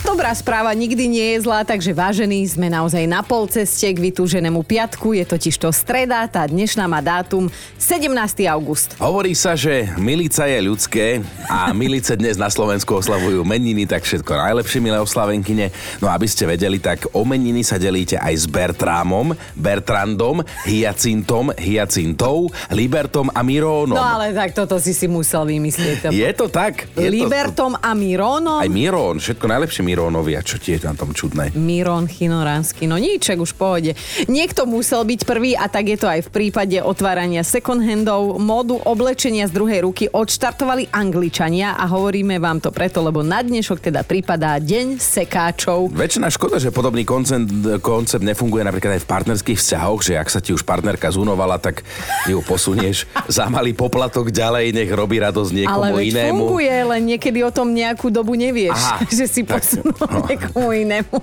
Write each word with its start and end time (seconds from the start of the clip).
Dobrá 0.00 0.32
správa 0.32 0.72
nikdy 0.72 1.04
nie 1.12 1.26
je 1.36 1.44
zlá, 1.44 1.60
takže 1.60 1.92
vážení, 1.92 2.40
sme 2.48 2.72
naozaj 2.72 3.04
na 3.04 3.20
pol 3.20 3.44
ceste 3.52 3.84
k 3.84 4.00
vytúženému 4.00 4.64
piatku, 4.64 5.12
je 5.12 5.28
totiž 5.28 5.60
to 5.60 5.68
streda, 5.68 6.24
tá 6.24 6.48
dnešná 6.48 6.88
má 6.88 7.04
dátum 7.04 7.52
17. 7.76 8.08
august. 8.48 8.96
Hovorí 8.96 9.36
sa, 9.36 9.52
že 9.52 9.92
milica 10.00 10.48
je 10.48 10.58
ľudské 10.64 11.20
a 11.52 11.76
milice 11.76 12.16
dnes 12.16 12.40
na 12.40 12.48
Slovensku 12.48 12.96
oslavujú 12.96 13.44
meniny, 13.44 13.84
tak 13.84 14.08
všetko 14.08 14.40
najlepšie, 14.40 14.80
milé 14.80 14.96
oslavenkyne. 14.96 15.68
No 16.00 16.08
aby 16.08 16.24
ste 16.24 16.48
vedeli, 16.48 16.80
tak 16.80 17.04
o 17.12 17.20
meniny 17.28 17.60
sa 17.60 17.76
delíte 17.76 18.16
aj 18.16 18.34
s 18.40 18.44
Bertrámom, 18.48 19.36
Bertrandom, 19.52 20.40
Hyacintom, 20.64 21.52
Hyacintou, 21.60 22.48
Libertom 22.72 23.28
a 23.36 23.44
Mirónom. 23.44 24.00
No 24.00 24.06
ale 24.16 24.32
tak 24.32 24.56
toto 24.56 24.80
si 24.80 24.96
si 24.96 25.04
musel 25.04 25.44
vymyslieť. 25.44 26.08
Je 26.08 26.30
to 26.32 26.48
tak? 26.48 26.88
Je 26.96 27.04
Libertom 27.12 27.76
a 27.76 27.92
Mirónom? 27.92 28.64
Aj 28.64 28.70
Mirón, 28.72 29.20
všetko 29.20 29.44
najlepšie 29.44 29.89
Mirónovi. 29.90 30.38
A 30.38 30.42
čo 30.46 30.54
ti 30.62 30.78
je 30.78 30.86
tam 30.86 30.94
tom 30.94 31.10
čudné? 31.10 31.50
Mirón 31.58 32.06
Chinoránsky, 32.06 32.86
no 32.86 32.94
niček 32.94 33.42
už 33.42 33.58
pohode. 33.58 33.98
Niekto 34.30 34.70
musel 34.70 35.02
byť 35.02 35.20
prvý 35.26 35.58
a 35.58 35.66
tak 35.66 35.90
je 35.90 35.98
to 35.98 36.06
aj 36.06 36.20
v 36.26 36.30
prípade 36.30 36.78
otvárania 36.78 37.42
second 37.42 37.82
handov. 37.82 38.38
Módu 38.38 38.78
oblečenia 38.78 39.50
z 39.50 39.52
druhej 39.58 39.82
ruky 39.82 40.06
odštartovali 40.06 40.94
Angličania 40.94 41.74
a 41.74 41.90
hovoríme 41.90 42.38
vám 42.38 42.62
to 42.62 42.70
preto, 42.70 43.02
lebo 43.02 43.26
na 43.26 43.42
dnešok 43.42 43.90
teda 43.90 44.06
prípadá 44.06 44.62
Deň 44.62 45.02
sekáčov. 45.02 45.90
Väčšina 45.90 46.30
škoda, 46.30 46.62
že 46.62 46.70
podobný 46.70 47.02
koncept, 47.02 47.50
koncept 47.82 48.22
nefunguje 48.22 48.62
napríklad 48.62 49.00
aj 49.00 49.02
v 49.02 49.10
partnerských 49.10 49.58
vzťahoch, 49.58 50.00
že 50.06 50.14
ak 50.14 50.28
sa 50.30 50.38
ti 50.38 50.54
už 50.54 50.62
partnerka 50.62 51.10
zunovala, 51.10 51.58
tak 51.58 51.82
ju 52.30 52.38
posunieš 52.46 53.10
za 53.40 53.50
malý 53.50 53.74
poplatok 53.74 54.30
ďalej, 54.30 54.70
nech 54.70 54.90
robí 54.92 55.18
radosť 55.18 55.50
niekomu 55.50 55.96
Ale 55.96 56.06
inému. 56.06 56.46
funguje, 56.46 56.76
len 56.86 57.02
niekedy 57.08 57.42
o 57.42 57.50
tom 57.50 57.72
nejakú 57.72 58.12
dobu 58.12 58.36
nevieš, 58.36 58.76
Aha, 58.76 59.02
že 59.18 59.24
si 59.26 59.42
tak-. 59.42 59.79
niekomu 60.28 60.70
inému. 60.72 61.16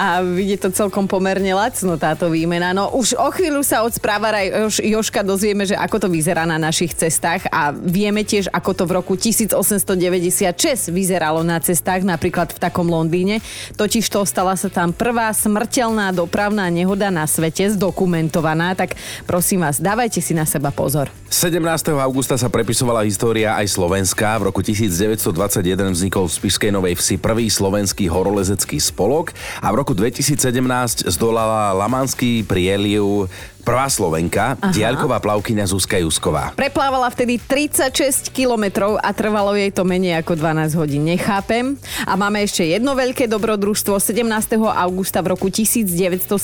A 0.00 0.24
vidie 0.24 0.56
to 0.56 0.72
celkom 0.72 1.04
pomerne 1.04 1.52
lacno 1.52 1.96
táto 2.00 2.28
výmena. 2.32 2.72
No 2.72 2.92
už 2.96 3.16
o 3.16 3.28
chvíľu 3.32 3.60
sa 3.64 3.84
od 3.84 3.92
správa 3.92 4.32
Jož, 4.40 4.80
Joška 4.80 5.20
dozvieme, 5.26 5.66
že 5.66 5.76
ako 5.76 6.06
to 6.06 6.08
vyzerá 6.08 6.46
na 6.46 6.56
našich 6.56 6.94
cestách 6.94 7.48
a 7.50 7.72
vieme 7.74 8.22
tiež, 8.22 8.48
ako 8.52 8.70
to 8.72 8.84
v 8.86 8.92
roku 8.96 9.14
1896 9.16 10.92
vyzeralo 10.92 11.42
na 11.42 11.58
cestách, 11.60 12.04
napríklad 12.06 12.54
v 12.54 12.58
takom 12.60 12.86
Londýne. 12.86 13.42
Totiž 13.74 14.06
to 14.08 14.22
stala 14.24 14.54
sa 14.54 14.68
tam 14.68 14.94
prvá 14.94 15.32
smrteľná 15.34 16.12
dopravná 16.14 16.68
nehoda 16.68 17.10
na 17.10 17.26
svete, 17.26 17.72
zdokumentovaná, 17.74 18.76
tak 18.76 18.94
prosím 19.26 19.66
vás, 19.66 19.82
dávajte 19.82 20.20
si 20.22 20.36
na 20.36 20.46
seba 20.46 20.70
pozor. 20.70 21.10
17. 21.30 21.62
augusta 21.94 22.34
sa 22.34 22.50
prepisovala 22.50 23.06
história 23.06 23.54
aj 23.54 23.70
Slovenska. 23.70 24.34
V 24.42 24.50
roku 24.50 24.60
1921 24.66 25.94
vznikol 25.94 26.26
v 26.26 26.32
Spišskej 26.34 26.70
Novej 26.74 26.98
Vsi 26.98 27.09
prvý 27.16 27.50
slovenský 27.50 28.06
horolezecký 28.06 28.78
spolok 28.78 29.32
a 29.62 29.72
v 29.72 29.78
roku 29.80 29.94
2017 29.94 30.38
zdolala 31.08 31.72
Lamanský 31.72 32.42
prieliv 32.44 33.30
prvá 33.60 33.86
Slovenka, 33.92 34.56
Aha. 34.56 34.72
diaľková 34.72 35.20
plavkyňa 35.20 35.64
Zuzka 35.68 36.00
Jusková. 36.00 36.52
Preplávala 36.56 37.06
vtedy 37.12 37.36
36 37.36 38.32
kilometrov 38.32 38.96
a 38.98 39.12
trvalo 39.12 39.52
jej 39.52 39.68
to 39.70 39.84
menej 39.84 40.20
ako 40.20 40.36
12 40.36 40.80
hodín. 40.80 41.04
Nechápem. 41.06 41.76
A 42.04 42.16
máme 42.16 42.44
ešte 42.44 42.64
jedno 42.64 42.96
veľké 42.96 43.28
dobrodružstvo. 43.28 43.96
17. 43.98 44.26
augusta 44.60 45.20
v 45.20 45.36
roku 45.36 45.48
1978 45.48 46.36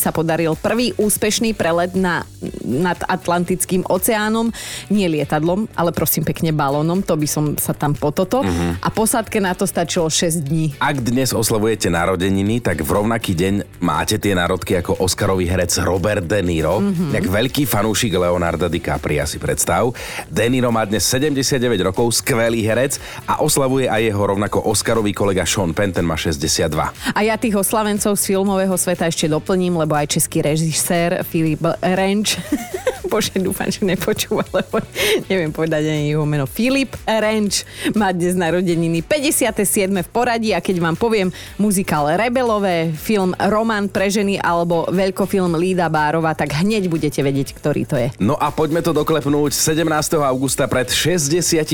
sa 0.00 0.10
podaril 0.14 0.56
prvý 0.56 0.94
úspešný 0.96 1.52
prelet 1.56 1.94
na, 1.98 2.24
nad 2.64 2.98
Atlantickým 3.04 3.84
oceánom. 3.86 4.50
Nie 4.88 5.10
lietadlom, 5.10 5.68
ale 5.74 5.90
prosím 5.90 6.24
pekne 6.24 6.54
balónom. 6.54 7.02
To 7.04 7.18
by 7.18 7.28
som 7.28 7.44
sa 7.58 7.74
tam 7.74 7.92
pototo. 7.98 8.40
Uh-huh. 8.42 8.78
A 8.80 8.88
posádke 8.88 9.42
na 9.42 9.52
to 9.52 9.66
stačilo 9.66 10.06
6 10.06 10.46
dní. 10.46 10.76
Ak 10.78 11.02
dnes 11.02 11.34
oslavujete 11.34 11.90
narodeniny, 11.90 12.62
tak 12.62 12.86
v 12.86 12.90
rovnaký 12.90 13.34
deň 13.34 13.82
máte 13.82 14.16
tie 14.22 14.36
národky 14.36 14.78
ako 14.78 15.02
Oscarový 15.02 15.50
herec 15.50 15.74
Robert 15.82 16.13
De 16.22 16.38
Niro, 16.44 16.78
mm-hmm. 16.78 17.10
jak 17.16 17.24
veľký 17.26 17.62
fanúšik 17.66 18.14
Leonarda 18.14 18.70
DiCapria 18.70 19.26
si 19.26 19.42
predstav. 19.42 19.90
De 20.30 20.46
Niro 20.46 20.70
má 20.70 20.86
dnes 20.86 21.02
79 21.08 21.58
rokov, 21.82 22.22
skvelý 22.22 22.62
herec 22.62 23.02
a 23.26 23.42
oslavuje 23.42 23.90
aj 23.90 24.14
jeho 24.14 24.22
rovnako 24.22 24.70
Oscarový 24.70 25.10
kolega 25.10 25.42
Sean 25.42 25.74
Penn, 25.74 25.90
ten 25.90 26.06
má 26.06 26.14
62. 26.14 26.70
A 27.14 27.20
ja 27.24 27.34
tých 27.34 27.58
oslavencov 27.58 28.14
z 28.14 28.22
filmového 28.30 28.76
sveta 28.78 29.10
ešte 29.10 29.26
doplním, 29.26 29.80
lebo 29.80 29.96
aj 29.96 30.20
český 30.20 30.44
režisér 30.44 31.26
Filip 31.26 31.64
Renč 31.80 32.36
Bože, 33.14 33.38
dúfam, 33.38 33.70
že 33.70 33.86
nepočúva, 33.86 34.42
lebo 34.50 34.82
neviem 35.30 35.54
povedať 35.54 35.86
ani 35.86 36.10
jeho 36.10 36.26
meno. 36.26 36.50
Filip 36.50 36.98
Renč 37.06 37.62
má 37.94 38.10
dnes 38.10 38.34
narodeniny 38.34 39.06
57. 39.06 39.86
v 39.86 40.08
poradí 40.10 40.50
a 40.50 40.58
keď 40.58 40.82
vám 40.82 40.96
poviem 40.98 41.30
muzikál 41.54 42.10
Rebelové, 42.16 42.90
film 42.90 43.30
Román 43.38 43.86
pre 43.86 44.10
ženy 44.10 44.42
alebo 44.42 44.90
veľkofilm 44.90 45.54
Lída 45.54 45.86
Bárova, 46.04 46.36
tak 46.36 46.52
hneď 46.52 46.92
budete 46.92 47.24
vedieť, 47.24 47.56
ktorý 47.56 47.88
to 47.88 47.96
je. 47.96 48.12
No 48.20 48.36
a 48.36 48.52
poďme 48.52 48.84
to 48.84 48.92
doklepnúť. 48.92 49.56
17. 49.56 49.88
augusta 50.20 50.68
pred 50.68 50.92
64 50.92 51.64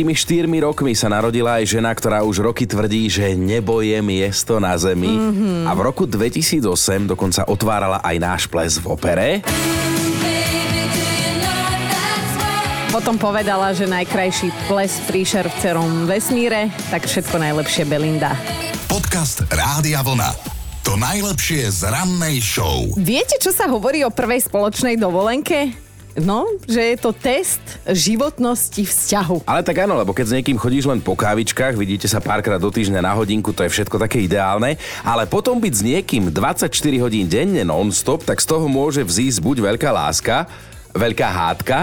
rokmi 0.63 0.95
sa 0.95 1.11
narodila 1.11 1.59
aj 1.59 1.75
žena, 1.75 1.91
ktorá 1.91 2.23
už 2.23 2.47
roky 2.47 2.63
tvrdí, 2.63 3.11
že 3.11 3.35
nebo 3.35 3.83
je 3.83 3.99
miesto 3.99 4.63
na 4.63 4.79
zemi. 4.79 5.11
Mm-hmm. 5.11 5.67
A 5.67 5.71
v 5.75 5.81
roku 5.83 6.07
2008 6.07 7.11
dokonca 7.11 7.43
otvárala 7.51 7.99
aj 8.07 8.17
náš 8.23 8.43
ples 8.47 8.79
v 8.79 8.87
opere. 8.87 9.29
Potom 12.95 13.19
povedala, 13.19 13.75
že 13.75 13.91
najkrajší 13.91 14.71
ples 14.71 14.95
príšer 15.11 15.51
v 15.51 15.57
celom 15.59 15.91
vesmíre, 16.07 16.71
tak 16.91 17.07
všetko 17.07 17.35
najlepšie 17.39 17.83
Belinda. 17.87 18.35
Podcast 18.87 19.43
Rádia 19.51 20.03
Vlna. 20.07 20.59
To 20.81 20.97
najlepšie 20.97 21.69
z 21.69 21.93
rannej 21.93 22.41
show. 22.41 22.89
Viete, 22.97 23.37
čo 23.37 23.53
sa 23.53 23.69
hovorí 23.69 24.01
o 24.01 24.09
prvej 24.09 24.49
spoločnej 24.49 24.97
dovolenke? 24.97 25.77
No, 26.17 26.49
že 26.65 26.81
je 26.81 26.97
to 26.97 27.13
test 27.13 27.61
životnosti 27.85 28.83
vzťahu. 28.89 29.45
Ale 29.45 29.61
tak 29.61 29.85
áno, 29.85 29.95
lebo 29.95 30.11
keď 30.17 30.27
s 30.27 30.37
niekým 30.41 30.59
chodíš 30.59 30.89
len 30.89 31.05
po 31.05 31.15
kávičkách, 31.15 31.77
vidíte 31.77 32.09
sa 32.09 32.19
párkrát 32.19 32.59
do 32.59 32.73
týždňa 32.73 33.05
na 33.05 33.13
hodinku, 33.13 33.53
to 33.55 33.63
je 33.63 33.71
všetko 33.71 34.01
také 34.01 34.25
ideálne, 34.25 34.81
ale 35.05 35.29
potom 35.29 35.61
byť 35.61 35.75
s 35.77 35.83
niekým 35.85 36.33
24 36.33 36.73
hodín 36.99 37.29
denne 37.31 37.63
non-stop, 37.63 38.25
tak 38.25 38.41
z 38.41 38.49
toho 38.49 38.67
môže 38.67 39.05
vzísť 39.05 39.39
buď 39.39 39.57
veľká 39.77 39.91
láska, 39.93 40.49
veľká 40.97 41.29
hádka, 41.29 41.79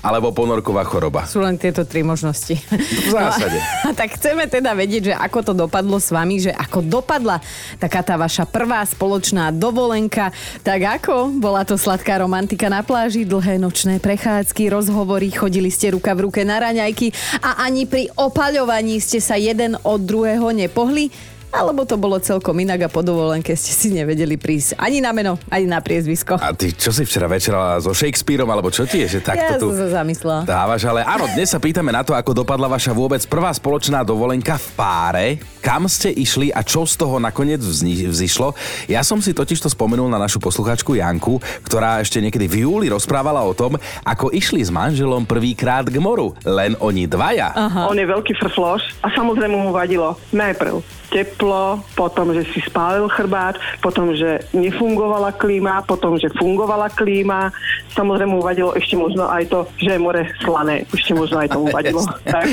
alebo 0.00 0.32
ponorková 0.32 0.84
choroba. 0.88 1.28
Sú 1.28 1.44
len 1.44 1.60
tieto 1.60 1.84
tri 1.84 2.00
možnosti. 2.00 2.56
V 3.04 3.08
zásade. 3.12 3.60
No, 3.84 3.92
a 3.92 3.96
tak 3.96 4.16
chceme 4.16 4.48
teda 4.48 4.72
vedieť, 4.72 5.12
že 5.12 5.14
ako 5.14 5.38
to 5.46 5.52
dopadlo 5.52 6.00
s 6.00 6.08
vami, 6.08 6.40
že 6.40 6.52
ako 6.52 6.80
dopadla 6.80 7.40
taká 7.76 8.00
tá 8.00 8.16
vaša 8.16 8.48
prvá 8.48 8.80
spoločná 8.84 9.52
dovolenka. 9.52 10.32
Tak 10.64 10.80
ako? 11.00 11.36
Bola 11.36 11.68
to 11.68 11.76
sladká 11.76 12.20
romantika 12.20 12.72
na 12.72 12.80
pláži, 12.80 13.28
dlhé 13.28 13.60
nočné 13.60 14.00
prechádzky, 14.00 14.72
rozhovory, 14.72 15.28
chodili 15.32 15.68
ste 15.68 15.92
ruka 15.92 16.16
v 16.16 16.28
ruke 16.28 16.40
na 16.48 16.60
raňajky 16.60 17.12
a 17.44 17.64
ani 17.64 17.84
pri 17.84 18.08
opaľovaní 18.16 18.96
ste 18.98 19.20
sa 19.20 19.36
jeden 19.36 19.76
od 19.84 20.00
druhého 20.00 20.48
nepohli? 20.56 21.12
Alebo 21.50 21.82
to 21.82 21.98
bolo 21.98 22.14
celkom 22.22 22.54
inak 22.62 22.86
a 22.86 22.88
po 22.88 23.02
dovolenke 23.02 23.58
ste 23.58 23.74
si 23.74 23.90
nevedeli 23.90 24.38
prísť 24.38 24.78
ani 24.78 25.02
na 25.02 25.10
meno, 25.10 25.34
ani 25.50 25.66
na 25.66 25.82
priezvisko. 25.82 26.38
A 26.38 26.54
ty 26.54 26.70
čo 26.70 26.94
si 26.94 27.02
včera 27.02 27.26
večerala 27.26 27.82
so 27.82 27.90
Shakespeareom, 27.90 28.46
alebo 28.46 28.70
čo 28.70 28.86
ti 28.86 29.02
je, 29.02 29.18
že 29.18 29.20
takto 29.20 29.58
Ja 29.58 29.58
tu 29.58 29.74
som 29.74 29.90
sa 29.90 30.02
zamyslela. 30.02 30.46
dávaš? 30.46 30.86
Ale 30.86 31.02
áno, 31.02 31.26
dnes 31.34 31.50
sa 31.50 31.58
pýtame 31.58 31.90
na 31.90 32.06
to, 32.06 32.14
ako 32.14 32.46
dopadla 32.46 32.70
vaša 32.70 32.94
vôbec 32.94 33.18
prvá 33.26 33.50
spoločná 33.50 34.06
dovolenka 34.06 34.62
v 34.62 34.68
páre, 34.78 35.26
kam 35.58 35.90
ste 35.90 36.14
išli 36.14 36.54
a 36.54 36.62
čo 36.62 36.86
z 36.86 36.94
toho 36.94 37.18
nakoniec 37.18 37.58
vzni- 37.58 38.06
vzišlo. 38.06 38.54
Ja 38.86 39.02
som 39.02 39.18
si 39.18 39.34
totiž 39.34 39.58
to 39.58 39.68
spomenul 39.68 40.06
na 40.06 40.22
našu 40.22 40.38
posluchačku 40.38 40.94
Janku, 40.94 41.42
ktorá 41.66 41.98
ešte 41.98 42.22
niekedy 42.22 42.46
v 42.46 42.62
júli 42.62 42.86
rozprávala 42.86 43.42
o 43.42 43.50
tom, 43.52 43.74
ako 44.06 44.30
išli 44.30 44.62
s 44.62 44.70
manželom 44.70 45.26
prvýkrát 45.26 45.82
k 45.82 45.98
moru. 45.98 46.30
Len 46.46 46.78
oni 46.78 47.10
dvaja. 47.10 47.52
On 47.90 47.98
je 47.98 48.06
veľký 48.06 48.38
frfloš 48.38 49.02
a 49.02 49.10
samozrejme 49.10 49.58
mu 49.58 49.74
vadilo 49.74 50.14
najprv 50.30 50.99
teplo, 51.10 51.82
potom, 51.98 52.30
že 52.30 52.46
si 52.54 52.62
spálil 52.64 53.10
chrbát, 53.10 53.58
potom, 53.82 54.14
že 54.14 54.46
nefungovala 54.54 55.34
klíma, 55.34 55.82
potom, 55.84 56.16
že 56.16 56.30
fungovala 56.38 56.88
klíma. 56.94 57.50
Samozrejme 57.92 58.30
mu 58.30 58.40
vadilo 58.40 58.70
ešte 58.78 58.94
možno 58.94 59.26
aj 59.26 59.50
to, 59.50 59.66
že 59.82 59.98
je 59.98 60.00
more 60.00 60.22
slané. 60.40 60.86
Ešte 60.94 61.12
možno 61.12 61.42
aj 61.42 61.48
tomu 61.50 61.66
vadilo. 61.76 62.00
tak, 62.22 62.46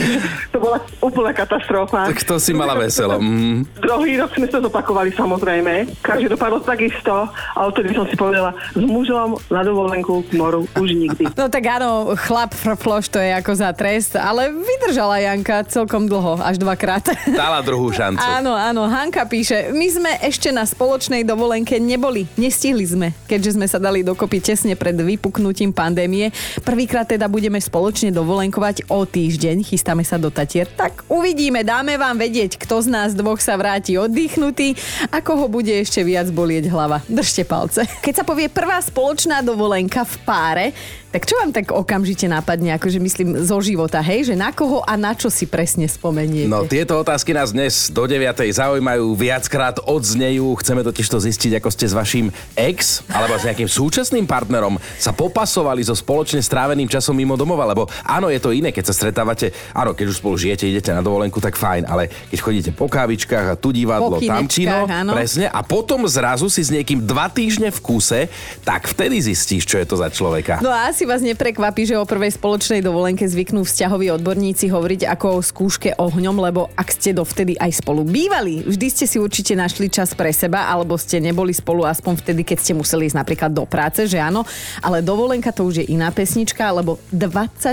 to 0.50 0.57
bola 0.57 0.81
úplná 1.00 1.31
katastrofa. 1.31 2.09
Tak 2.09 2.25
to 2.25 2.42
si 2.42 2.51
mala 2.57 2.74
veselo. 2.74 3.21
Mm. 3.21 3.69
Druhý 3.77 4.18
rok 4.18 4.33
sme 4.33 4.50
to 4.50 4.57
zopakovali 4.59 5.13
samozrejme. 5.13 5.88
Každý 6.01 6.33
dopadlo 6.33 6.59
takisto, 6.65 7.30
ale 7.54 7.68
vtedy 7.71 7.94
som 7.94 8.09
si 8.09 8.18
povedala, 8.18 8.57
s 8.74 8.81
mužom 8.81 9.38
na 9.54 9.62
dovolenku 9.62 10.25
k 10.25 10.31
moru 10.33 10.65
už 10.74 10.98
nikdy. 10.98 11.30
No 11.38 11.48
tak 11.54 11.63
áno, 11.69 12.18
chlap 12.18 12.57
frfloš 12.57 13.13
to 13.13 13.21
je 13.21 13.31
ako 13.38 13.51
za 13.54 13.69
trest, 13.77 14.18
ale 14.18 14.50
vydržala 14.50 15.21
Janka 15.21 15.62
celkom 15.69 16.09
dlho, 16.09 16.42
až 16.42 16.57
dvakrát. 16.57 17.06
Dala 17.30 17.62
druhú 17.62 17.94
šancu. 17.94 18.24
Áno, 18.38 18.46
áno. 18.55 18.77
Áno, 18.77 18.94
Hanka 18.94 19.25
píše, 19.25 19.73
my 19.73 19.88
sme 19.89 20.11
ešte 20.21 20.53
na 20.53 20.61
spoločnej 20.61 21.25
dovolenke 21.25 21.81
neboli, 21.81 22.29
nestihli 22.38 22.85
sme, 22.85 23.09
keďže 23.25 23.57
sme 23.57 23.65
sa 23.65 23.81
dali 23.81 24.05
dokopy 24.05 24.38
tesne 24.38 24.77
pred 24.77 24.94
vypuknutím 24.94 25.73
pandémie. 25.73 26.29
Prvýkrát 26.61 27.09
teda 27.09 27.25
budeme 27.25 27.57
spoločne 27.57 28.13
dovolenkovať 28.13 28.85
o 28.94 29.01
týždeň, 29.01 29.65
chystáme 29.65 30.05
sa 30.05 30.21
do 30.21 30.29
Tatier. 30.29 30.69
Tak 30.77 31.09
uvidíme, 31.09 31.65
dáme 31.65 31.97
vám 31.97 32.21
vedieť, 32.21 32.61
kto 32.61 32.85
z 32.85 32.94
nás 32.94 33.17
dvoch 33.17 33.41
sa 33.41 33.57
vráti 33.57 33.97
oddychnutý 33.97 34.77
a 35.09 35.25
koho 35.25 35.49
bude 35.49 35.73
ešte 35.73 36.05
viac 36.05 36.29
bolieť 36.29 36.69
hlava. 36.69 37.01
Držte 37.09 37.41
palce. 37.41 37.81
Keď 38.05 38.13
sa 38.13 38.23
povie 38.29 38.45
prvá 38.45 38.77
spoločná 38.77 39.41
dovolenka 39.41 40.05
v 40.05 40.15
páre, 40.21 40.65
tak 41.07 41.23
čo 41.23 41.39
vám 41.39 41.55
tak 41.55 41.73
okamžite 41.73 42.29
napadne, 42.29 42.77
akože 42.77 43.01
myslím 43.01 43.41
zo 43.41 43.57
života, 43.57 44.03
hej, 44.05 44.29
že 44.29 44.35
na 44.38 44.53
koho 44.53 44.85
a 44.85 44.94
na 44.99 45.17
čo 45.17 45.31
si 45.31 45.49
presne 45.49 45.89
spomeniete? 45.89 46.51
No 46.51 46.67
tieto 46.67 46.99
otázky 46.99 47.33
nás 47.33 47.55
dnes 47.55 47.89
do 47.89 48.05
9. 48.05 48.37
zaujímajú, 48.45 49.18
viackrát 49.18 49.81
odznejú, 49.81 50.54
chceme 50.62 50.86
totiž 50.86 51.07
to 51.10 51.18
zistiť, 51.18 51.57
ako 51.57 51.69
ste 51.74 51.86
s 51.89 51.98
vašim 51.98 52.30
ex 52.54 53.01
alebo 53.10 53.34
s 53.34 53.50
nejakým 53.50 53.66
súčasným 53.66 54.30
partnerom 54.30 54.78
sa 55.01 55.10
popasovali 55.10 55.81
so 55.81 55.98
spoločne 55.98 56.45
stráveným 56.45 56.86
časom 56.86 57.18
mimo 57.18 57.34
domova, 57.34 57.66
lebo 57.66 57.89
áno, 58.06 58.30
je 58.30 58.38
to 58.38 58.54
iné, 58.54 58.69
keď 58.69 58.94
sa 58.94 58.94
stretávate, 58.94 59.50
áno, 59.74 59.98
keď 59.98 60.06
už 60.13 60.22
spolu 60.22 60.38
žijete, 60.38 60.69
idete 60.69 60.94
na 60.94 61.01
dovolenku, 61.01 61.42
tak 61.42 61.57
fajn, 61.57 61.89
ale 61.89 62.12
keď 62.30 62.39
chodíte 62.44 62.72
po 62.78 62.86
kávičkách 62.86 63.48
a 63.54 63.56
tu 63.57 63.74
divadlo, 63.74 64.22
tam 64.22 64.45
kino, 64.45 64.86
áno. 64.86 65.18
presne, 65.18 65.50
a 65.50 65.66
potom 65.66 66.06
zrazu 66.06 66.51
si 66.54 66.62
s 66.62 66.69
niekým 66.69 67.01
dva 67.01 67.31
týždne 67.31 67.74
v 67.74 67.80
kuse, 67.81 68.22
tak 68.62 68.86
vtedy 68.86 69.18
zistíš, 69.24 69.66
čo 69.66 69.81
je 69.81 69.86
to 69.88 69.95
za 69.98 70.13
človeka. 70.13 70.60
No 70.62 70.69
a 70.69 70.92
asi 70.92 71.07
vás 71.07 71.24
neprekvapí, 71.24 71.88
že 71.88 71.95
o 71.95 72.06
prvej 72.06 72.36
spoločnej 72.36 72.83
dovolenke 72.83 73.24
zvyknú 73.24 73.63
vzťahoví 73.63 74.12
odborníci 74.19 74.68
hovoriť 74.68 75.07
ako 75.07 75.40
o 75.40 75.40
skúške 75.40 75.95
ohňom, 75.95 76.36
lebo 76.38 76.68
ak 76.75 76.92
ste 76.92 77.16
dovtedy 77.16 77.56
aj 77.56 77.80
spolu 77.80 78.04
bývali, 78.27 78.59
vždy 78.59 78.88
ste 78.91 79.07
si 79.07 79.24
určite 79.24 79.56
našli 79.56 79.88
čas 79.88 80.12
pre 80.12 80.35
seba, 80.35 80.68
alebo 80.68 81.00
ste 81.00 81.24
neboli 81.24 81.56
spolu 81.56 81.88
aspoň 81.88 82.19
vtedy, 82.19 82.44
keď 82.44 82.57
ste 82.59 82.74
museli 82.75 83.07
ísť 83.07 83.24
napríklad 83.24 83.56
do 83.56 83.63
práce, 83.63 84.03
že 84.03 84.19
áno, 84.19 84.44
ale 84.83 85.00
dovolenka 85.00 85.56
to 85.56 85.63
už 85.63 85.79
je 85.79 85.95
iná 85.95 86.12
pesnička, 86.12 86.68
lebo 86.75 87.00
24 87.15 87.71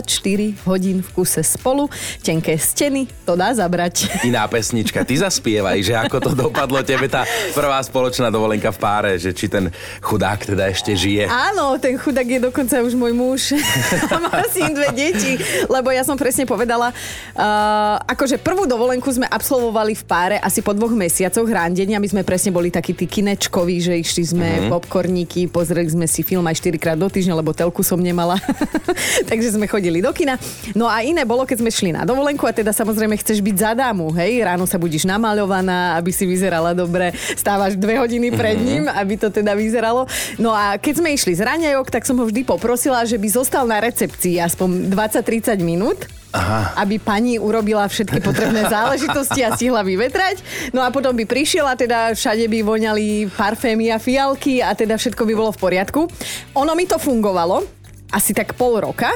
hodín 0.62 1.02
v 1.02 1.08
kuse 1.10 1.42
spolu, 1.42 1.90
tenké 2.22 2.54
steny, 2.54 3.10
to 3.26 3.34
dá 3.34 3.50
zabrať. 3.50 4.06
Iná 4.22 4.46
pesnička, 4.46 5.02
ty 5.02 5.18
zaspievaj, 5.18 5.82
že 5.82 5.98
ako 5.98 6.16
to 6.22 6.30
dopadlo 6.38 6.78
tebe 6.86 7.10
tá 7.10 7.26
prvá 7.50 7.82
spoločná 7.82 8.30
dovolenka 8.30 8.70
v 8.70 8.78
páre, 8.78 9.10
že 9.18 9.34
či 9.34 9.50
ten 9.50 9.74
chudák 10.06 10.38
teda 10.54 10.70
ešte 10.70 10.94
žije. 10.94 11.26
Áno, 11.26 11.82
ten 11.82 11.98
chudák 11.98 12.30
je 12.30 12.38
dokonca 12.38 12.78
už 12.78 12.94
môj 12.94 13.10
muž. 13.10 13.58
Má 14.30 14.38
syn 14.54 14.70
dve 14.70 14.94
deti, 14.94 15.34
lebo 15.66 15.90
ja 15.90 16.06
som 16.06 16.14
presne 16.14 16.46
povedala, 16.46 16.94
uh, 16.94 17.98
akože 18.06 18.38
prvú 18.38 18.70
dovolenku 18.70 19.10
sme 19.10 19.26
absolvovali 19.26 19.98
v 19.98 20.04
páre 20.06 20.43
asi 20.44 20.60
po 20.60 20.76
dvoch 20.76 20.92
mesiacoch 20.92 21.48
randenia. 21.48 21.96
My 21.96 22.04
sme 22.04 22.20
presne 22.20 22.52
boli 22.52 22.68
takí 22.68 22.92
tí 22.92 23.08
kinečkoví, 23.08 23.80
že 23.80 23.96
išli 23.96 24.24
sme 24.36 24.48
mm-hmm. 24.48 24.70
popcorníky, 24.70 25.48
pozreli 25.48 25.88
sme 25.88 26.04
si 26.04 26.20
film 26.20 26.44
aj 26.44 26.60
4 26.60 26.76
krát 26.76 26.98
do 27.00 27.08
týždňa, 27.08 27.40
lebo 27.40 27.56
telku 27.56 27.80
som 27.80 27.96
nemala. 27.96 28.36
Takže 29.30 29.56
sme 29.56 29.64
chodili 29.64 30.04
do 30.04 30.12
kina. 30.12 30.36
No 30.76 30.84
a 30.84 31.00
iné 31.00 31.24
bolo, 31.24 31.48
keď 31.48 31.64
sme 31.64 31.72
šli 31.72 31.90
na 31.96 32.04
dovolenku 32.04 32.44
a 32.44 32.52
teda 32.52 32.76
samozrejme 32.76 33.16
chceš 33.16 33.40
byť 33.40 33.56
za 33.56 33.72
dámu, 33.72 34.12
hej? 34.20 34.44
Ráno 34.44 34.68
sa 34.68 34.76
budíš 34.76 35.08
namaľovaná, 35.08 35.96
aby 35.96 36.12
si 36.12 36.28
vyzerala 36.28 36.76
dobre, 36.76 37.16
stávaš 37.32 37.80
dve 37.80 37.96
hodiny 37.96 38.28
pred 38.36 38.60
ním, 38.60 38.84
aby 38.92 39.16
to 39.16 39.32
teda 39.32 39.56
vyzeralo. 39.56 40.04
No 40.36 40.52
a 40.52 40.76
keď 40.76 41.00
sme 41.00 41.16
išli 41.16 41.32
z 41.32 41.40
raňajok, 41.40 41.88
tak 41.88 42.04
som 42.04 42.20
ho 42.20 42.28
vždy 42.28 42.44
poprosila, 42.44 43.08
že 43.08 43.16
by 43.16 43.28
zostal 43.32 43.64
na 43.64 43.80
recepcii 43.80 44.36
aspoň 44.44 44.92
20-30 44.92 45.56
minút. 45.64 46.04
Aha. 46.34 46.74
aby 46.82 46.98
pani 46.98 47.38
urobila 47.38 47.86
všetky 47.86 48.18
potrebné 48.18 48.66
záležitosti 48.74 49.46
a 49.46 49.54
stihla 49.54 49.86
vyvetrať. 49.86 50.42
No 50.74 50.82
a 50.82 50.90
potom 50.90 51.14
by 51.14 51.22
prišiel 51.30 51.62
a 51.62 51.78
teda 51.78 52.10
všade 52.18 52.50
by 52.50 52.58
voňali 52.66 53.30
parfémy 53.30 53.94
a 53.94 54.02
fialky 54.02 54.58
a 54.58 54.74
teda 54.74 54.98
všetko 54.98 55.22
by 55.22 55.32
bolo 55.38 55.50
v 55.54 55.62
poriadku. 55.62 56.00
Ono 56.58 56.72
mi 56.74 56.90
to 56.90 56.98
fungovalo 56.98 57.62
asi 58.10 58.34
tak 58.34 58.58
pol 58.58 58.78
roka, 58.78 59.10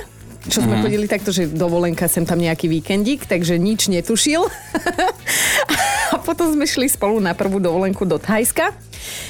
čo 0.48 0.62
sme 0.64 0.80
chodili 0.80 1.06
takto, 1.10 1.30
že 1.30 1.50
dovolenka 1.50 2.10
sem 2.10 2.26
tam 2.26 2.40
nejaký 2.40 2.66
víkendík, 2.70 3.26
takže 3.28 3.58
nič 3.58 3.90
netušil. 3.90 4.46
a 6.12 6.16
potom 6.16 6.48
sme 6.48 6.64
šli 6.64 6.88
spolu 6.88 7.20
na 7.20 7.36
prvú 7.36 7.60
dovolenku 7.60 8.08
do 8.08 8.16
Thajska, 8.16 8.72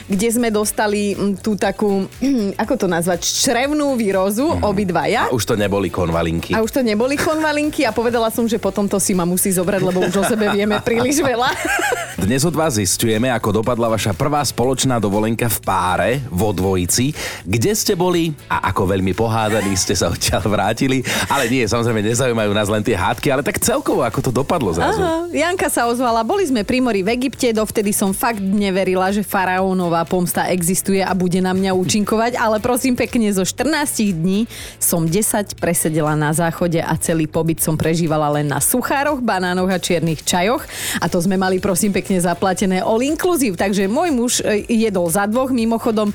kde 0.07 0.29
sme 0.31 0.49
dostali 0.49 1.15
mm, 1.15 1.43
tú 1.43 1.59
takú, 1.59 2.07
ako 2.63 2.75
to 2.79 2.87
nazvať, 2.87 3.27
črevnú 3.27 3.99
výrozu, 3.99 4.47
obidvaja. 4.63 5.29
A 5.29 5.35
už 5.35 5.45
to 5.45 5.55
neboli 5.59 5.91
konvalinky. 5.91 6.55
A 6.55 6.63
už 6.63 6.71
to 6.71 6.83
neboli 6.87 7.19
konvalinky 7.19 7.83
a 7.83 7.91
povedala 7.91 8.31
som, 8.31 8.47
že 8.47 8.57
potom 8.63 8.87
to 8.87 9.03
si 9.03 9.13
ma 9.13 9.27
musí 9.27 9.51
zobrať, 9.51 9.81
lebo 9.83 10.07
už 10.07 10.15
o 10.23 10.25
sebe 10.25 10.51
vieme 10.55 10.79
príliš 10.79 11.21
veľa. 11.21 11.51
Dnes 12.29 12.43
od 12.43 12.55
vás 12.55 12.75
zistujeme, 12.75 13.31
ako 13.31 13.63
dopadla 13.63 13.87
vaša 13.95 14.11
prvá 14.11 14.43
spoločná 14.43 14.99
dovolenka 14.99 15.47
v 15.47 15.59
páre, 15.63 16.11
vo 16.27 16.51
dvojici, 16.51 17.15
kde 17.47 17.73
ste 17.79 17.95
boli 17.95 18.35
a 18.51 18.69
ako 18.75 18.91
veľmi 18.91 19.15
pohádaní 19.15 19.79
ste 19.79 19.95
sa 19.95 20.11
odtiaľ 20.11 20.43
vrátili. 20.51 21.07
Ale 21.31 21.47
nie, 21.47 21.63
samozrejme 21.63 22.03
nezaujímajú 22.03 22.51
nás 22.51 22.67
len 22.67 22.83
tie 22.83 22.99
hádky, 22.99 23.31
ale 23.31 23.47
tak 23.47 23.63
celkovo, 23.63 24.03
ako 24.03 24.19
to 24.19 24.31
dopadlo 24.35 24.75
zrazu. 24.75 24.99
Aha, 24.99 25.31
Janka 25.31 25.71
sa 25.71 25.87
ozvala, 25.87 26.27
boli 26.27 26.43
sme 26.43 26.67
pri 26.69 26.85
mori 26.85 27.01
v 27.01 27.17
Egypte, 27.17 27.49
dovtedy 27.57 27.97
som 27.97 28.13
fakt 28.13 28.45
neverila, 28.45 29.09
že 29.09 29.25
faraónová 29.25 30.05
pomsta 30.05 30.53
existuje 30.53 31.01
a 31.01 31.17
bude 31.17 31.41
na 31.41 31.57
mňa 31.57 31.73
účinkovať, 31.73 32.37
ale 32.37 32.61
prosím 32.61 32.93
pekne, 32.93 33.33
zo 33.33 33.41
14 33.41 34.13
dní 34.13 34.45
som 34.77 35.09
10 35.09 35.57
presedela 35.57 36.13
na 36.13 36.37
záchode 36.37 36.77
a 36.85 36.93
celý 37.01 37.25
pobyt 37.25 37.65
som 37.65 37.81
prežívala 37.81 38.29
len 38.37 38.53
na 38.53 38.61
suchároch, 38.61 39.25
banánoch 39.25 39.73
a 39.73 39.81
čiernych 39.81 40.21
čajoch. 40.21 40.61
A 41.01 41.09
to 41.09 41.17
sme 41.25 41.41
mali 41.41 41.57
prosím 41.57 41.97
pekne 41.97 42.21
zaplatené 42.21 42.85
all 42.85 43.01
inclusive, 43.01 43.57
takže 43.57 43.89
môj 43.89 44.13
muž 44.13 44.33
e, 44.45 44.69
jedol 44.69 45.09
za 45.09 45.25
dvoch, 45.25 45.49
mimochodom 45.49 46.13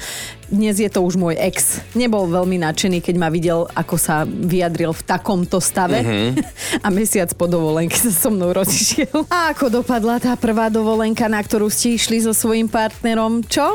dnes 0.54 0.78
je 0.78 0.86
to 0.86 1.02
už 1.02 1.18
môj 1.18 1.34
ex. 1.42 1.82
Nebol 1.98 2.30
veľmi 2.30 2.62
nadšený, 2.62 3.02
keď 3.02 3.16
ma 3.18 3.34
videl, 3.34 3.66
ako 3.74 3.98
sa 3.98 4.24
vyjadril 4.24 4.94
v 4.94 5.02
takomto 5.02 5.58
stave 5.58 6.06
a 6.86 6.88
mesiac 6.94 7.34
po 7.34 7.50
dovolenke 7.50 7.98
sa 7.98 8.14
so 8.14 8.30
mnou 8.30 8.54
rozišiel. 8.54 9.26
A 9.34 9.50
ako 9.52 9.82
dopadla 9.82 10.22
tá 10.22 10.38
prvá 10.38 10.70
dovolenka, 10.70 11.26
na 11.26 11.42
ktorú 11.42 11.74
ste 11.74 11.98
išli 11.98 12.22
so 12.22 12.32
svojím 12.32 12.70
partnerom? 12.70 13.42
Čo? 13.50 13.66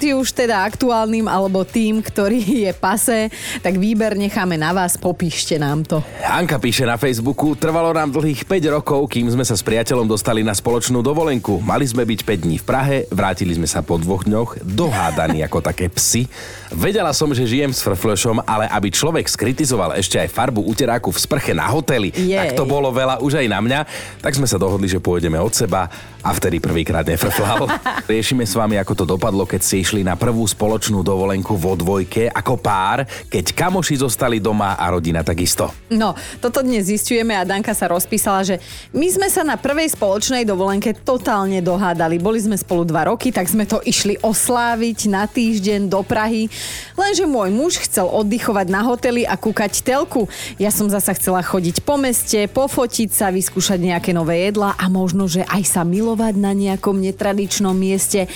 Ty 0.00 0.16
už 0.16 0.32
teda 0.32 0.64
aktuálnym 0.64 1.28
alebo 1.28 1.60
tým, 1.60 2.00
ktorý 2.00 2.40
je 2.64 2.72
pase, 2.72 3.28
tak 3.60 3.76
výber 3.76 4.16
necháme 4.16 4.56
na 4.56 4.72
vás, 4.72 4.96
popíšte 4.96 5.60
nám 5.60 5.84
to. 5.84 6.00
Anka 6.24 6.56
píše 6.56 6.88
na 6.88 6.96
Facebooku, 6.96 7.52
trvalo 7.52 7.92
nám 7.92 8.08
dlhých 8.08 8.48
5 8.48 8.80
rokov, 8.80 9.12
kým 9.12 9.28
sme 9.28 9.44
sa 9.44 9.52
s 9.52 9.60
priateľom 9.60 10.08
dostali 10.08 10.40
na 10.40 10.56
spoločnú 10.56 11.04
dovolenku. 11.04 11.60
Mali 11.60 11.84
sme 11.84 12.08
byť 12.08 12.20
5 12.24 12.44
dní 12.48 12.56
v 12.56 12.64
Prahe, 12.64 12.96
vrátili 13.12 13.52
sme 13.52 13.68
sa 13.68 13.84
po 13.84 14.00
dvoch 14.00 14.24
dňoch, 14.24 14.64
dohádaní 14.64 15.44
ako 15.44 15.60
také 15.60 15.92
psy. 15.92 16.24
Vedela 16.72 17.12
som, 17.12 17.28
že 17.36 17.44
žijem 17.44 17.68
s 17.68 17.84
frflešom, 17.84 18.40
ale 18.48 18.72
aby 18.72 18.88
človek 18.88 19.28
skritizoval 19.28 20.00
ešte 20.00 20.16
aj 20.16 20.32
farbu 20.32 20.64
uteráku 20.64 21.12
v 21.12 21.20
sprche 21.20 21.52
na 21.52 21.68
hoteli, 21.68 22.08
Jej. 22.08 22.40
tak 22.40 22.48
to 22.56 22.64
bolo 22.64 22.88
veľa 22.88 23.20
už 23.20 23.36
aj 23.44 23.46
na 23.52 23.60
mňa. 23.60 23.80
Tak 24.24 24.32
sme 24.32 24.48
sa 24.48 24.56
dohodli, 24.56 24.88
že 24.88 24.96
pôjdeme 24.96 25.36
od 25.36 25.52
seba 25.52 25.92
a 26.20 26.30
vtedy 26.36 26.60
prvýkrát 26.60 27.04
nefrflal. 27.04 27.66
Riešime 28.12 28.44
s 28.44 28.56
vami, 28.56 28.76
ako 28.76 28.92
to 28.92 29.04
dopadlo, 29.16 29.48
keď 29.48 29.60
ste 29.64 29.80
išli 29.80 30.00
na 30.04 30.16
prvú 30.16 30.44
spoločnú 30.44 31.00
dovolenku 31.00 31.56
vo 31.56 31.76
dvojke 31.76 32.28
ako 32.28 32.60
pár, 32.60 33.08
keď 33.32 33.56
kamoši 33.56 34.04
zostali 34.04 34.38
doma 34.40 34.76
a 34.76 34.84
rodina 34.92 35.24
takisto. 35.24 35.72
No, 35.88 36.12
toto 36.38 36.60
dnes 36.60 36.88
zistujeme 36.88 37.32
a 37.36 37.48
Danka 37.48 37.72
sa 37.72 37.88
rozpísala, 37.88 38.44
že 38.44 38.56
my 38.92 39.06
sme 39.08 39.28
sa 39.32 39.42
na 39.42 39.56
prvej 39.56 39.96
spoločnej 39.96 40.44
dovolenke 40.44 40.92
totálne 40.92 41.64
dohádali. 41.64 42.20
Boli 42.20 42.40
sme 42.40 42.56
spolu 42.60 42.84
dva 42.84 43.08
roky, 43.08 43.32
tak 43.32 43.48
sme 43.48 43.64
to 43.64 43.80
išli 43.82 44.20
osláviť 44.20 45.08
na 45.08 45.24
týždeň 45.24 45.88
do 45.88 46.04
Prahy. 46.04 46.52
Lenže 46.94 47.24
môj 47.24 47.48
muž 47.50 47.80
chcel 47.80 48.06
oddychovať 48.06 48.66
na 48.68 48.84
hoteli 48.84 49.24
a 49.24 49.34
kúkať 49.40 49.80
telku. 49.80 50.28
Ja 50.60 50.68
som 50.68 50.92
zasa 50.92 51.16
chcela 51.16 51.40
chodiť 51.40 51.82
po 51.82 51.96
meste, 51.96 52.44
pofotiť 52.50 53.08
sa, 53.10 53.32
vyskúšať 53.32 53.80
nejaké 53.80 54.10
nové 54.12 54.46
jedlá 54.46 54.76
a 54.76 54.86
možno, 54.92 55.24
že 55.26 55.46
aj 55.48 55.62
sa 55.64 55.82
milovať 56.10 56.34
na 56.42 56.50
nejakom 56.50 56.98
netradičnom 56.98 57.70
mieste. 57.70 58.26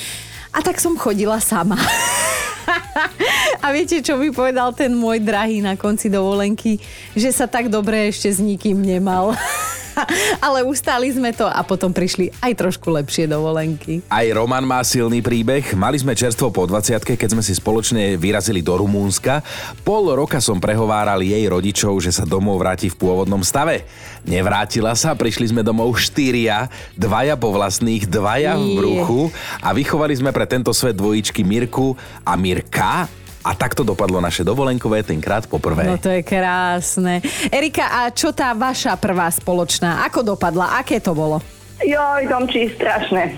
A 0.55 0.63
tak 0.63 0.79
som 0.79 0.95
chodila 0.95 1.43
sama. 1.43 1.75
A 3.65 3.75
viete, 3.75 3.99
čo 3.99 4.15
mi 4.15 4.31
povedal 4.31 4.71
ten 4.79 4.95
môj 4.95 5.19
drahý 5.19 5.59
na 5.59 5.75
konci 5.75 6.07
dovolenky? 6.07 6.79
Že 7.19 7.31
sa 7.35 7.47
tak 7.51 7.67
dobre 7.67 8.15
ešte 8.15 8.31
s 8.31 8.39
nikým 8.39 8.79
nemal. 8.79 9.35
Ale 10.47 10.67
ustáli 10.67 11.11
sme 11.11 11.31
to 11.31 11.47
a 11.47 11.61
potom 11.63 11.91
prišli 11.95 12.31
aj 12.43 12.53
trošku 12.59 12.91
lepšie 12.91 13.31
dovolenky. 13.31 14.03
Aj 14.11 14.27
Roman 14.35 14.65
má 14.67 14.81
silný 14.83 15.23
príbeh. 15.23 15.75
Mali 15.75 15.99
sme 15.99 16.17
čerstvo 16.17 16.51
po 16.51 16.67
20 16.67 17.01
keď 17.05 17.29
sme 17.31 17.43
si 17.43 17.55
spoločne 17.55 18.19
vyrazili 18.19 18.61
do 18.61 18.79
Rumúnska. 18.79 19.43
Pol 19.83 20.15
roka 20.15 20.39
som 20.39 20.59
prehováral 20.59 21.21
jej 21.23 21.45
rodičov, 21.47 21.99
že 22.03 22.15
sa 22.15 22.25
domov 22.27 22.61
vráti 22.61 22.91
v 22.91 22.99
pôvodnom 22.99 23.41
stave. 23.43 23.87
Nevrátila 24.25 24.97
sa, 24.97 25.13
prišli 25.13 25.53
sme 25.53 25.61
domov 25.61 25.97
štyria, 26.01 26.69
dvaja 26.97 27.37
po 27.37 27.53
vlastných, 27.53 28.09
dvaja 28.09 28.57
v 28.57 28.67
bruchu 28.79 29.23
a 29.61 29.73
vychovali 29.77 30.15
sme 30.17 30.31
pre 30.33 30.49
tento 30.49 30.73
svet 30.73 30.97
dvojičky 30.97 31.45
Mirku 31.45 31.93
a 32.25 32.33
Mirka. 32.39 33.24
A 33.45 33.53
takto 33.53 33.85
dopadlo 33.85 34.25
naše 34.25 34.41
dovolenkové 34.41 35.05
tenkrát 35.05 35.45
poprvé. 35.45 35.85
No 35.85 36.01
to 36.01 36.09
je 36.09 36.25
krásne. 36.25 37.21
Erika, 37.53 37.93
a 37.93 38.09
čo 38.09 38.33
tá 38.33 38.57
vaša 38.57 38.97
prvá 38.97 39.29
spoločná? 39.29 40.01
Ako 40.09 40.25
dopadla? 40.25 40.81
Aké 40.81 40.97
to 40.97 41.13
bolo? 41.13 41.45
Joj, 41.85 42.25
domčí, 42.31 42.73
strašné. 42.73 43.37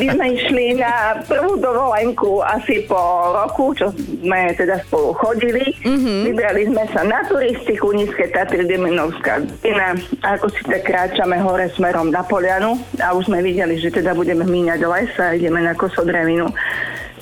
My 0.00 0.06
sme 0.14 0.26
išli 0.38 0.80
na 0.80 1.20
prvú 1.28 1.60
dovolenku 1.60 2.40
asi 2.40 2.86
po 2.88 2.96
roku, 3.34 3.76
čo 3.76 3.92
sme 3.92 4.56
teda 4.56 4.80
spolu 4.88 5.12
chodili. 5.20 5.76
Mm-hmm. 5.84 6.18
Vybrali 6.32 6.62
sme 6.72 6.84
sa 6.94 7.04
na 7.04 7.20
turistiku 7.28 7.92
Nízke 7.92 8.32
Tatry 8.32 8.64
Demenovská 8.64 9.44
Dina. 9.60 9.98
A 10.24 10.40
ako 10.40 10.48
si 10.54 10.62
tak 10.64 10.88
kráčame 10.88 11.36
hore 11.42 11.68
smerom 11.76 12.08
na 12.08 12.24
Polianu 12.24 12.80
a 13.02 13.12
už 13.12 13.28
sme 13.28 13.44
videli, 13.44 13.76
že 13.76 13.92
teda 13.92 14.16
budeme 14.16 14.48
míňať 14.48 14.80
les 14.88 15.12
a 15.20 15.36
ideme 15.36 15.60
na 15.60 15.76
kosodrevinu 15.76 16.48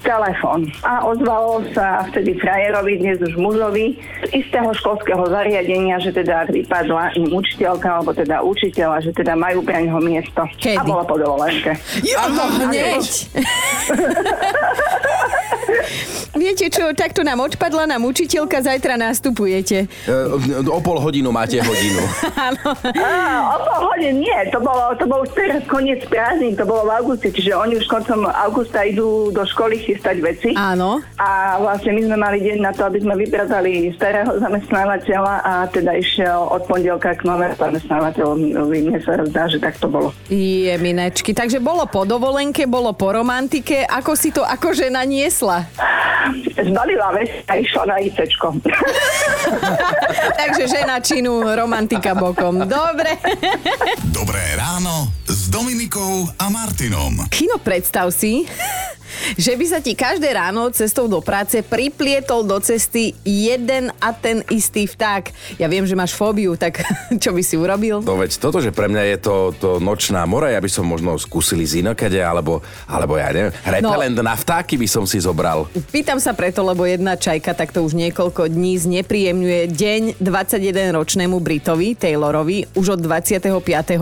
telefón. 0.03 0.67
A 0.83 1.07
ozvalo 1.07 1.63
sa 1.73 2.05
vtedy 2.11 2.35
frajerovi, 2.41 2.99
dnes 3.01 3.21
už 3.21 3.37
mužovi, 3.37 3.97
z 4.27 4.31
istého 4.45 4.75
školského 4.75 5.27
zariadenia, 5.29 6.01
že 6.01 6.13
teda 6.13 6.45
vypadla 6.49 7.13
im 7.17 7.29
učiteľka, 7.31 8.01
alebo 8.01 8.13
teda 8.17 8.43
učiteľa, 8.43 9.01
že 9.05 9.13
teda 9.15 9.37
majú 9.37 9.63
pre 9.63 9.85
neho 9.85 10.01
miesto. 10.03 10.49
Kedy? 10.59 10.79
A 10.81 10.85
bola 10.85 11.05
po 11.05 11.19
dovolenke. 11.21 11.77
Jo, 12.03 12.21
no 12.33 12.45
hneď. 12.67 13.05
Viete 16.31 16.71
čo, 16.71 16.95
takto 16.95 17.27
nám 17.27 17.43
odpadla 17.43 17.91
nám 17.91 18.07
učiteľka, 18.07 18.63
zajtra 18.63 18.95
nastupujete. 18.95 19.91
E, 20.07 20.69
O 20.71 20.79
pol 20.79 21.03
hodinu 21.03 21.35
máte 21.35 21.59
hodinu. 21.59 22.01
Á, 23.03 23.27
o 23.51 23.59
pol 23.67 23.81
hodín 23.91 24.23
nie, 24.23 24.39
to 24.55 24.63
bolo, 24.63 24.95
to 24.97 25.05
bol 25.11 25.27
už 25.27 25.33
teraz 25.35 25.63
koniec 25.67 26.07
prázdnin, 26.07 26.55
to 26.55 26.63
bolo 26.63 26.87
v 26.87 26.91
auguste, 27.03 27.29
čiže 27.35 27.53
oni 27.53 27.83
už 27.83 27.87
koncom 27.91 28.31
augusta 28.31 28.87
idú 28.87 29.35
do 29.35 29.43
školy 29.43 29.83
chystať 29.83 30.23
veci. 30.23 30.51
Áno. 30.55 31.03
A 31.19 31.59
vlastne 31.59 31.93
my 31.93 32.03
sme 32.07 32.17
mali 32.17 32.39
deň 32.41 32.59
na 32.63 32.73
to, 32.73 32.87
aby 32.87 33.03
sme 33.03 33.19
vybrali 33.19 33.91
starého 33.99 34.39
zamestnávateľa 34.39 35.35
a 35.43 35.53
teda 35.67 35.99
išiel 35.99 36.47
od 36.47 36.63
pondelka 36.71 37.13
k 37.19 37.27
novému 37.27 37.59
zamestnávateľovi. 37.59 38.79
Mne 38.87 39.01
sa 39.03 39.19
zdá, 39.27 39.51
že 39.51 39.59
tak 39.59 39.77
to 39.83 39.91
bolo. 39.91 40.15
Je 40.31 40.71
minečky. 40.79 41.35
Takže 41.35 41.59
bolo 41.59 41.85
po 41.91 42.07
dovolenke, 42.07 42.65
bolo 42.71 42.95
po 42.95 43.11
romantike. 43.11 43.83
Ako 43.85 44.15
si 44.15 44.31
to 44.31 44.47
ako 44.47 44.73
žena 44.73 45.03
niesla? 45.03 45.60
Zbalila 46.61 47.11
vec 47.17 47.31
a 47.49 47.57
išla 47.57 47.85
na 47.89 47.97
ICčko. 48.05 48.61
Takže 50.41 50.65
žena 50.69 51.01
činu, 51.01 51.43
romantika 51.57 52.15
bokom. 52.15 52.69
Dobre. 52.69 53.17
Dobré 54.13 54.45
ráno 54.57 55.09
s 55.25 55.49
Dominikou 55.49 56.29
a 56.37 56.47
Martinom. 56.53 57.27
Kino, 57.33 57.57
predstav 57.59 58.13
si, 58.13 58.45
že 59.37 59.55
by 59.55 59.65
sa 59.67 59.79
ti 59.79 59.95
každé 59.95 60.31
ráno 60.35 60.69
cestou 60.75 61.07
do 61.07 61.23
práce 61.23 61.61
priplietol 61.65 62.43
do 62.45 62.59
cesty 62.59 63.15
jeden 63.25 63.95
a 64.01 64.11
ten 64.15 64.43
istý 64.51 64.87
vták. 64.89 65.57
Ja 65.61 65.67
viem, 65.71 65.87
že 65.87 65.99
máš 65.99 66.17
fóbiu, 66.17 66.59
tak 66.59 66.83
čo 67.23 67.31
by 67.31 67.43
si 67.45 67.55
urobil? 67.57 68.03
No 68.03 68.19
veď 68.19 68.37
toto, 68.41 68.59
že 68.59 68.75
pre 68.75 68.91
mňa 68.91 69.03
je 69.15 69.19
to, 69.21 69.37
to 69.57 69.71
nočná 69.79 70.25
mora, 70.25 70.53
ja 70.53 70.61
by 70.61 70.71
som 70.71 70.87
možno 70.87 71.17
skúsil 71.21 71.61
z 71.61 71.85
inokade, 71.85 72.19
alebo, 72.19 72.65
alebo 72.89 73.21
ja 73.21 73.29
neviem, 73.35 73.53
repelent 73.67 74.17
no. 74.17 74.25
na 74.25 74.35
vtáky 74.35 74.81
by 74.81 74.89
som 74.89 75.05
si 75.05 75.21
zobral. 75.21 75.69
Pýtam 75.93 76.17
sa 76.17 76.33
preto, 76.33 76.65
lebo 76.65 76.89
jedna 76.89 77.19
čajka 77.19 77.53
takto 77.53 77.85
už 77.85 77.93
niekoľko 77.99 78.49
dní 78.49 78.81
znepríjemňuje 78.81 79.63
deň 79.71 80.03
21-ročnému 80.23 81.37
Britovi, 81.43 81.99
Taylorovi, 81.99 82.71
už 82.75 82.97
od 82.97 83.01
25. 83.05 83.53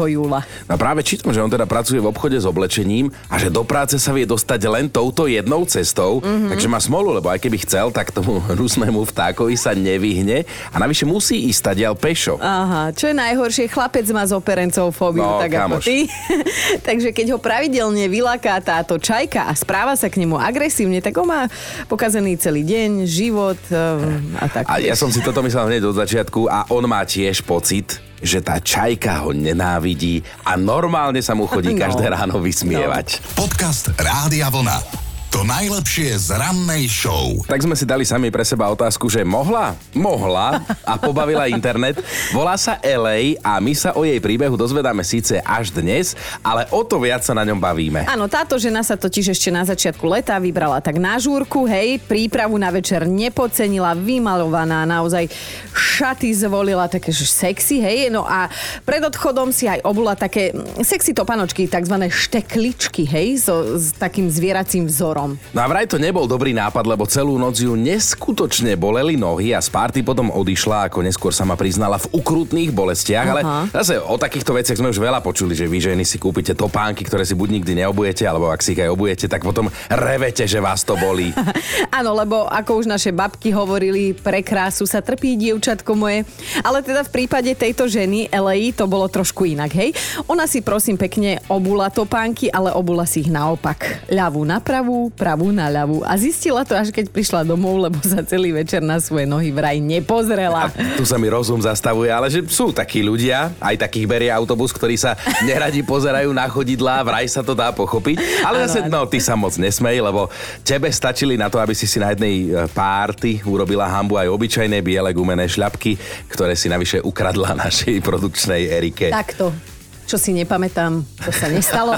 júla. 0.07 0.47
No 0.71 0.75
práve 0.79 1.03
čítam, 1.03 1.35
že 1.35 1.43
on 1.43 1.50
teda 1.50 1.67
pracuje 1.67 1.99
v 1.99 2.11
obchode 2.11 2.38
s 2.38 2.47
oblečením 2.47 3.11
a 3.29 3.41
že 3.41 3.50
do 3.50 3.67
práce 3.67 3.99
sa 3.99 4.15
vie 4.15 4.29
dostať 4.29 4.61
len 4.71 4.87
touto 5.09 5.25
jednou 5.25 5.65
cestou, 5.65 6.21
mm-hmm. 6.21 6.53
takže 6.53 6.69
má 6.69 6.77
smolu, 6.77 7.17
lebo 7.17 7.33
aj 7.33 7.41
keby 7.41 7.65
chcel, 7.65 7.88
tak 7.88 8.12
tomu 8.12 8.45
hnusnému 8.53 9.00
vtákovi 9.09 9.57
sa 9.57 9.73
nevyhne 9.73 10.45
a 10.69 10.77
navyše 10.77 11.09
musí 11.09 11.49
ísť 11.49 11.59
stadiaľ 11.65 11.97
pešo. 11.97 12.37
Aha, 12.37 12.93
čo 12.93 13.09
je 13.09 13.17
najhoršie, 13.17 13.73
chlapec 13.73 14.05
má 14.12 14.21
z 14.23 14.37
operencov 14.37 14.93
fóbiu, 14.93 15.25
No, 15.25 15.41
tak 15.41 15.49
ako 15.50 15.81
kamoš. 15.81 15.85
ty. 15.88 15.99
Takže 16.88 17.09
keď 17.11 17.27
ho 17.33 17.38
pravidelne 17.41 18.05
vylaká 18.07 18.61
táto 18.61 19.00
čajka 19.00 19.49
a 19.49 19.57
správa 19.57 19.97
sa 19.97 20.12
k 20.12 20.21
nemu 20.21 20.37
agresívne, 20.37 21.00
tak 21.00 21.17
on 21.17 21.25
má 21.25 21.41
pokazený 21.87 22.37
celý 22.37 22.61
deň, 22.62 23.09
život 23.09 23.57
um, 23.73 24.37
a 24.37 24.45
tak. 24.45 24.69
A 24.69 24.77
ja 24.77 24.93
som 24.93 25.09
si 25.09 25.25
toto 25.25 25.41
myslel 25.41 25.73
hneď 25.73 25.88
od 25.88 25.97
začiatku 25.97 26.45
a 26.47 26.69
on 26.69 26.85
má 26.85 27.00
tiež 27.00 27.41
pocit, 27.41 27.97
že 28.19 28.43
tá 28.43 28.59
čajka 28.59 29.23
ho 29.23 29.31
nenávidí 29.31 30.21
a 30.43 30.59
normálne 30.59 31.23
sa 31.23 31.33
mu 31.33 31.47
chodí 31.47 31.71
No. 31.79 31.81
každé 31.81 32.11
ráno 32.11 32.43
vysmievať. 32.43 33.23
Podcast 33.38 33.95
Rádia 33.95 34.50
Vlna. 34.50 34.98
To 35.38 35.47
najlepšie 35.47 36.18
z 36.18 36.35
rannej 36.35 36.90
show. 36.90 37.38
Tak 37.47 37.62
sme 37.62 37.78
si 37.78 37.87
dali 37.87 38.02
sami 38.02 38.26
pre 38.26 38.42
seba 38.42 38.66
otázku, 38.75 39.07
že 39.07 39.23
mohla? 39.23 39.78
Mohla 39.95 40.66
a 40.83 40.99
pobavila 40.99 41.47
internet. 41.47 42.02
Volá 42.35 42.59
sa 42.59 42.75
LA 42.83 43.38
a 43.38 43.62
my 43.62 43.71
sa 43.71 43.95
o 43.95 44.02
jej 44.02 44.18
príbehu 44.18 44.59
dozvedáme 44.59 45.07
síce 45.07 45.38
až 45.47 45.71
dnes, 45.71 46.18
ale 46.42 46.66
o 46.75 46.83
to 46.83 46.99
viac 46.99 47.23
sa 47.23 47.38
na 47.38 47.47
ňom 47.47 47.54
bavíme. 47.54 48.02
Áno, 48.11 48.26
táto 48.26 48.59
žena 48.59 48.83
sa 48.83 48.99
totiž 48.99 49.30
ešte 49.30 49.54
na 49.54 49.62
začiatku 49.62 50.02
leta 50.11 50.35
vybrala 50.42 50.83
tak 50.83 50.99
na 50.99 51.23
žúrku, 51.23 51.71
hej, 51.71 52.02
prípravu 52.02 52.59
na 52.59 52.75
večer 52.75 53.07
nepodcenila, 53.07 53.95
vymalovaná, 53.95 54.90
naozaj 54.90 55.30
šaty 55.71 56.35
zvolila 56.35 56.90
také 56.90 57.14
že 57.14 57.30
sexy, 57.30 57.78
hej, 57.78 58.11
no 58.11 58.26
a 58.26 58.50
pred 58.83 59.07
odchodom 59.07 59.54
si 59.54 59.71
aj 59.71 59.87
obula 59.87 60.18
také 60.18 60.50
mm, 60.50 60.83
sexy 60.83 61.14
topanočky, 61.14 61.71
takzvané 61.71 62.11
štekličky, 62.11 63.07
hej, 63.07 63.38
so, 63.38 63.78
s 63.78 63.95
takým 63.95 64.26
zvieracím 64.26 64.90
vzorom. 64.90 65.27
No 65.35 65.61
a 65.61 65.66
vraj 65.66 65.90
to 65.90 65.99
nebol 65.99 66.30
dobrý 66.30 66.54
nápad, 66.54 66.85
lebo 66.87 67.08
celú 67.08 67.35
noc 67.40 67.58
ju 67.58 67.75
neskutočne 67.75 68.78
boleli 68.78 69.18
nohy 69.18 69.52
a 69.52 69.61
z 69.61 69.68
párty 69.73 70.00
potom 70.06 70.30
odišla, 70.30 70.88
ako 70.88 71.02
neskôr 71.02 71.32
sama 71.35 71.58
priznala, 71.58 71.99
v 71.99 72.08
ukrutných 72.14 72.70
bolestiach, 72.70 73.26
ale 73.26 73.42
Aha. 73.42 73.62
zase 73.75 73.99
o 73.99 74.14
takýchto 74.14 74.54
veciach 74.54 74.78
sme 74.78 74.92
už 74.92 75.02
veľa 75.02 75.18
počuli, 75.25 75.56
že 75.56 75.66
vy 75.66 75.78
ženy 75.92 76.04
si 76.06 76.20
kúpite 76.20 76.54
topánky, 76.54 77.02
ktoré 77.02 77.26
si 77.26 77.35
buď 77.35 77.61
nikdy 77.61 77.82
neobujete, 77.82 78.23
alebo 78.28 78.52
ak 78.52 78.62
si 78.62 78.76
ich 78.76 78.82
aj 78.85 78.92
obujete, 78.92 79.26
tak 79.26 79.42
potom 79.42 79.66
revete, 79.90 80.47
že 80.47 80.62
vás 80.62 80.87
to 80.87 80.94
bolí. 80.94 81.35
Áno, 81.99 82.14
lebo 82.14 82.47
ako 82.47 82.85
už 82.85 82.87
naše 82.87 83.11
babky 83.11 83.50
hovorili, 83.50 84.14
pre 84.14 84.44
krásu 84.44 84.87
sa 84.87 85.02
trpí 85.02 85.35
dievčatko 85.35 85.97
moje. 85.97 86.23
Ale 86.62 86.85
teda 86.85 87.02
v 87.02 87.11
prípade 87.11 87.50
tejto 87.56 87.88
ženy, 87.90 88.28
Elei, 88.28 88.70
to 88.70 88.85
bolo 88.85 89.08
trošku 89.08 89.49
inak, 89.49 89.73
hej? 89.75 89.90
Ona 90.28 90.44
si 90.44 90.61
prosím 90.61 91.00
pekne 91.00 91.40
obula 91.49 91.88
topánky, 91.88 92.52
ale 92.52 92.70
obula 92.76 93.08
si 93.08 93.25
ich 93.25 93.30
naopak. 93.32 94.06
Ľavú 94.12 94.44
na 94.44 94.61
pravú, 94.61 95.11
pravú 95.19 95.51
na 95.51 95.67
ľavú. 95.67 96.07
A 96.07 96.15
zistila 96.15 96.63
to 96.63 96.79
až 96.79 96.95
keď 96.95 97.11
prišla 97.11 97.43
domov, 97.43 97.83
lebo 97.83 97.99
sa 98.07 98.23
celý 98.23 98.55
večer 98.55 98.79
na 98.79 99.03
svoje 99.03 99.27
nohy 99.27 99.51
vraj 99.51 99.83
nepozrela. 99.83 100.71
Tu 100.95 101.03
sa 101.03 101.19
mi 101.19 101.27
rozum 101.27 101.59
zastavuje, 101.59 102.07
ale 102.07 102.31
že 102.31 102.47
sú 102.47 102.71
takí 102.71 103.03
ľudia, 103.03 103.51
aj 103.59 103.83
takých 103.83 104.07
berie 104.07 104.31
autobus, 104.31 104.71
ktorí 104.71 104.95
sa 104.95 105.19
neradi 105.43 105.83
pozerajú 105.83 106.31
na 106.31 106.47
chodidlá, 106.47 107.03
vraj 107.03 107.27
sa 107.27 107.43
to 107.43 107.59
dá 107.59 107.75
pochopiť. 107.75 108.47
Ale 108.47 108.63
Áno, 108.63 108.71
zase, 108.71 108.79
no, 108.87 109.03
ty 109.11 109.19
sa 109.19 109.35
moc 109.35 109.59
nesmej, 109.59 109.99
lebo 109.99 110.31
tebe 110.63 110.87
stačili 110.95 111.35
na 111.35 111.51
to, 111.51 111.59
aby 111.59 111.75
si 111.75 111.91
si 111.91 111.99
na 111.99 112.15
jednej 112.15 112.47
e, 112.47 112.71
párty 112.71 113.43
urobila 113.43 113.91
hambu 113.91 114.15
aj 114.21 114.31
obyčajné 114.31 114.79
biele 114.85 115.11
gumené 115.11 115.51
šľapky, 115.51 115.99
ktoré 116.31 116.55
si 116.55 116.71
navyše 116.71 117.03
ukradla 117.03 117.59
našej 117.59 117.99
produkčnej 118.05 118.71
Erike. 118.71 119.11
Takto. 119.11 119.77
Čo 120.09 120.17
si 120.17 120.33
nepamätám, 120.33 121.05
to 121.21 121.29
sa 121.29 121.53
nestalo. 121.53 121.93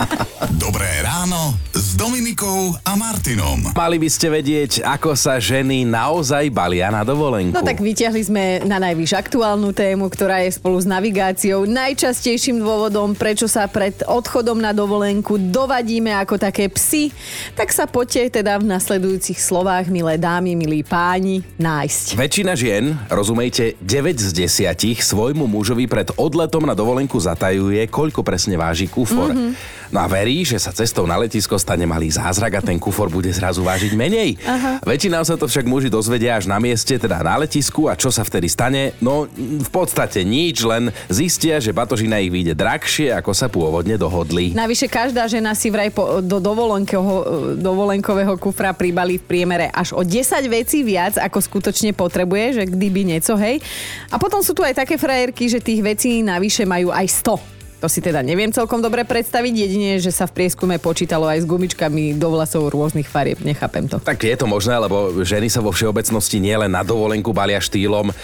Dobré 0.60 1.00
ráno 1.00 1.56
s 1.72 1.96
Dominikou 1.96 2.76
a 2.84 2.92
Martinom. 3.00 3.72
Mali 3.72 3.96
by 3.96 4.08
ste 4.12 4.28
vedieť, 4.28 4.84
ako 4.84 5.16
sa 5.16 5.40
ženy 5.40 5.88
naozaj 5.88 6.52
balia 6.52 6.92
na 6.92 7.00
dovolenku. 7.00 7.56
No 7.56 7.64
tak 7.64 7.80
vyťahli 7.80 8.20
sme 8.20 8.44
na 8.68 8.76
najvyš 8.76 9.16
aktuálnu 9.16 9.72
tému, 9.72 10.04
ktorá 10.12 10.44
je 10.44 10.52
spolu 10.52 10.76
s 10.76 10.84
navigáciou 10.84 11.64
najčastejším 11.64 12.60
dôvodom, 12.60 13.16
prečo 13.16 13.48
sa 13.48 13.64
pred 13.72 14.04
odchodom 14.04 14.60
na 14.60 14.76
dovolenku 14.76 15.40
dovadíme 15.40 16.12
ako 16.12 16.36
také 16.36 16.68
psy. 16.76 17.08
Tak 17.56 17.72
sa 17.72 17.88
poďte 17.88 18.44
teda 18.44 18.60
v 18.60 18.68
nasledujúcich 18.68 19.40
slovách, 19.40 19.88
milé 19.88 20.20
dámy, 20.20 20.52
milí 20.52 20.84
páni, 20.84 21.40
nájsť. 21.56 22.20
Väčšina 22.20 22.52
žien, 22.52 23.00
rozumejte, 23.08 23.80
9 23.80 24.20
z 24.20 24.44
10 24.44 24.76
svojmu 25.00 25.48
mužovi 25.48 25.88
pred 25.88 26.12
odletom 26.20 26.68
na 26.68 26.76
dovolenku 26.76 27.16
zatajuje, 27.46 27.86
koľko 27.86 28.26
presne 28.26 28.58
váži 28.58 28.90
kufor. 28.90 29.30
Mm-hmm. 29.30 29.85
No 29.94 30.02
a 30.02 30.06
verí, 30.10 30.42
že 30.42 30.58
sa 30.58 30.74
cestou 30.74 31.06
na 31.06 31.16
letisko 31.18 31.56
stane 31.56 31.86
malý 31.86 32.10
zázrak 32.10 32.58
a 32.58 32.64
ten 32.64 32.76
kufor 32.76 33.06
bude 33.06 33.30
zrazu 33.30 33.62
vážiť 33.62 33.92
menej. 33.94 34.38
Aha. 34.42 34.82
Väčšinou 34.82 35.22
sa 35.22 35.38
to 35.38 35.46
však 35.46 35.66
muži 35.66 35.88
dozvedia 35.90 36.36
až 36.38 36.50
na 36.50 36.58
mieste, 36.58 36.98
teda 36.98 37.22
na 37.22 37.38
letisku 37.42 37.86
a 37.86 37.94
čo 37.94 38.10
sa 38.10 38.26
vtedy 38.26 38.50
stane? 38.50 38.96
No 38.98 39.30
v 39.36 39.70
podstate 39.70 40.26
nič, 40.26 40.66
len 40.66 40.90
zistia, 41.06 41.62
že 41.62 41.70
batožina 41.70 42.18
ich 42.18 42.30
vyjde 42.30 42.58
drahšie, 42.58 43.14
ako 43.14 43.30
sa 43.32 43.46
pôvodne 43.46 43.94
dohodli. 43.94 44.52
Navyše 44.52 44.90
každá 44.90 45.30
žena 45.30 45.54
si 45.54 45.70
vraj 45.70 45.90
po, 45.94 46.18
do 46.20 46.42
dovolenkového, 46.42 47.56
dovolenkového 47.58 48.34
kufra 48.36 48.74
pribalí 48.74 49.18
v 49.22 49.24
priemere 49.24 49.66
až 49.70 49.94
o 49.94 50.02
10 50.02 50.22
vecí 50.50 50.82
viac, 50.82 51.18
ako 51.18 51.38
skutočne 51.38 51.94
potrebuje, 51.94 52.62
že 52.62 52.64
kdyby 52.68 53.16
nieco, 53.16 53.34
hej. 53.38 53.62
A 54.10 54.20
potom 54.20 54.42
sú 54.42 54.52
tu 54.52 54.66
aj 54.66 54.76
také 54.76 54.98
frajerky, 54.98 55.48
že 55.48 55.62
tých 55.62 55.80
vecí 55.80 56.20
navyše 56.20 56.66
majú 56.68 56.92
aj 56.92 57.06
100. 57.24 57.55
To 57.76 57.92
si 57.92 58.00
teda 58.00 58.24
neviem 58.24 58.48
celkom 58.48 58.80
dobre 58.80 59.04
predstaviť, 59.04 59.52
jedine, 59.52 59.90
že 60.00 60.08
sa 60.08 60.24
v 60.24 60.42
prieskume 60.42 60.80
počítalo 60.80 61.28
aj 61.28 61.44
s 61.44 61.46
gumičkami 61.46 62.16
do 62.16 62.32
vlasov 62.32 62.72
rôznych 62.72 63.04
farieb, 63.04 63.44
nechápem 63.44 63.84
to. 63.84 64.00
Tak 64.00 64.24
je 64.24 64.36
to 64.36 64.48
možné, 64.48 64.80
lebo 64.80 65.20
ženy 65.20 65.52
sa 65.52 65.60
vo 65.60 65.76
všeobecnosti 65.76 66.40
nielen 66.40 66.72
na 66.72 66.80
dovolenku 66.80 67.36
balia 67.36 67.60
štýlom, 67.60 68.16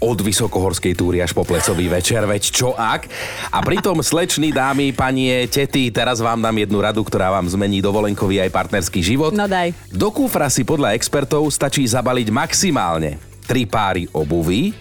od 0.00 0.16
vysokohorskej 0.24 0.96
túry 0.96 1.20
až 1.20 1.36
po 1.36 1.44
plecový 1.44 1.92
večer, 1.92 2.24
veď 2.24 2.42
čo 2.48 2.72
ak? 2.72 3.04
A 3.52 3.60
pritom 3.60 4.00
sleční 4.00 4.48
dámy, 4.48 4.96
panie, 4.96 5.44
tety, 5.44 5.92
teraz 5.92 6.24
vám 6.24 6.40
dám 6.40 6.56
jednu 6.56 6.80
radu, 6.80 7.04
ktorá 7.04 7.28
vám 7.28 7.44
zmení 7.52 7.84
dovolenkový 7.84 8.40
aj 8.40 8.50
partnerský 8.50 9.04
život. 9.04 9.36
No 9.36 9.44
daj. 9.44 9.76
Do 9.92 10.08
kufra 10.08 10.48
si 10.48 10.64
podľa 10.64 10.96
expertov 10.96 11.44
stačí 11.52 11.84
zabaliť 11.84 12.32
maximálne 12.32 13.20
tri 13.44 13.68
páry 13.68 14.08
obuvy, 14.16 14.72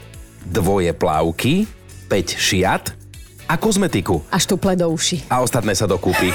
dvoje 0.48 0.95
plavky, 0.95 1.67
5 2.07 2.39
šiat 2.39 2.99
a 3.50 3.58
kozmetiku. 3.58 4.22
Až 4.29 4.46
tu 4.46 4.56
do 4.62 4.88
uši. 4.94 5.25
A 5.25 5.41
ostatné 5.41 5.74
sa 5.74 5.89
dokúpi. 5.89 6.29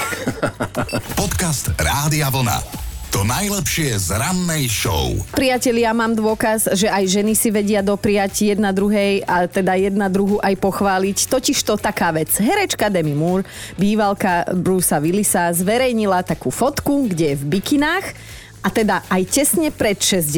Podcast 1.20 1.70
Rádia 1.78 2.26
Vlna. 2.26 2.58
To 3.14 3.22
najlepšie 3.22 3.94
z 3.94 4.18
rannej 4.18 4.66
show. 4.66 5.14
Priatelia, 5.30 5.94
mám 5.94 6.18
dôkaz, 6.18 6.74
že 6.74 6.90
aj 6.90 7.06
ženy 7.06 7.38
si 7.38 7.54
vedia 7.54 7.78
dopriať 7.78 8.50
jedna 8.50 8.74
druhej 8.74 9.22
a 9.22 9.46
teda 9.46 9.78
jedna 9.78 10.10
druhu 10.10 10.42
aj 10.42 10.58
pochváliť. 10.58 11.30
Totiž 11.30 11.62
to 11.62 11.78
taká 11.78 12.10
vec. 12.10 12.34
Herečka 12.34 12.90
Demi 12.90 13.14
Moore, 13.14 13.46
bývalka 13.78 14.50
Brusa 14.50 14.98
Willisa, 14.98 15.54
zverejnila 15.54 16.26
takú 16.26 16.50
fotku, 16.50 17.06
kde 17.06 17.38
je 17.38 17.38
v 17.38 17.44
bikinách 17.54 18.06
a 18.66 18.68
teda 18.74 19.06
aj 19.06 19.22
tesne 19.30 19.70
pred 19.70 19.94
60 19.94 20.34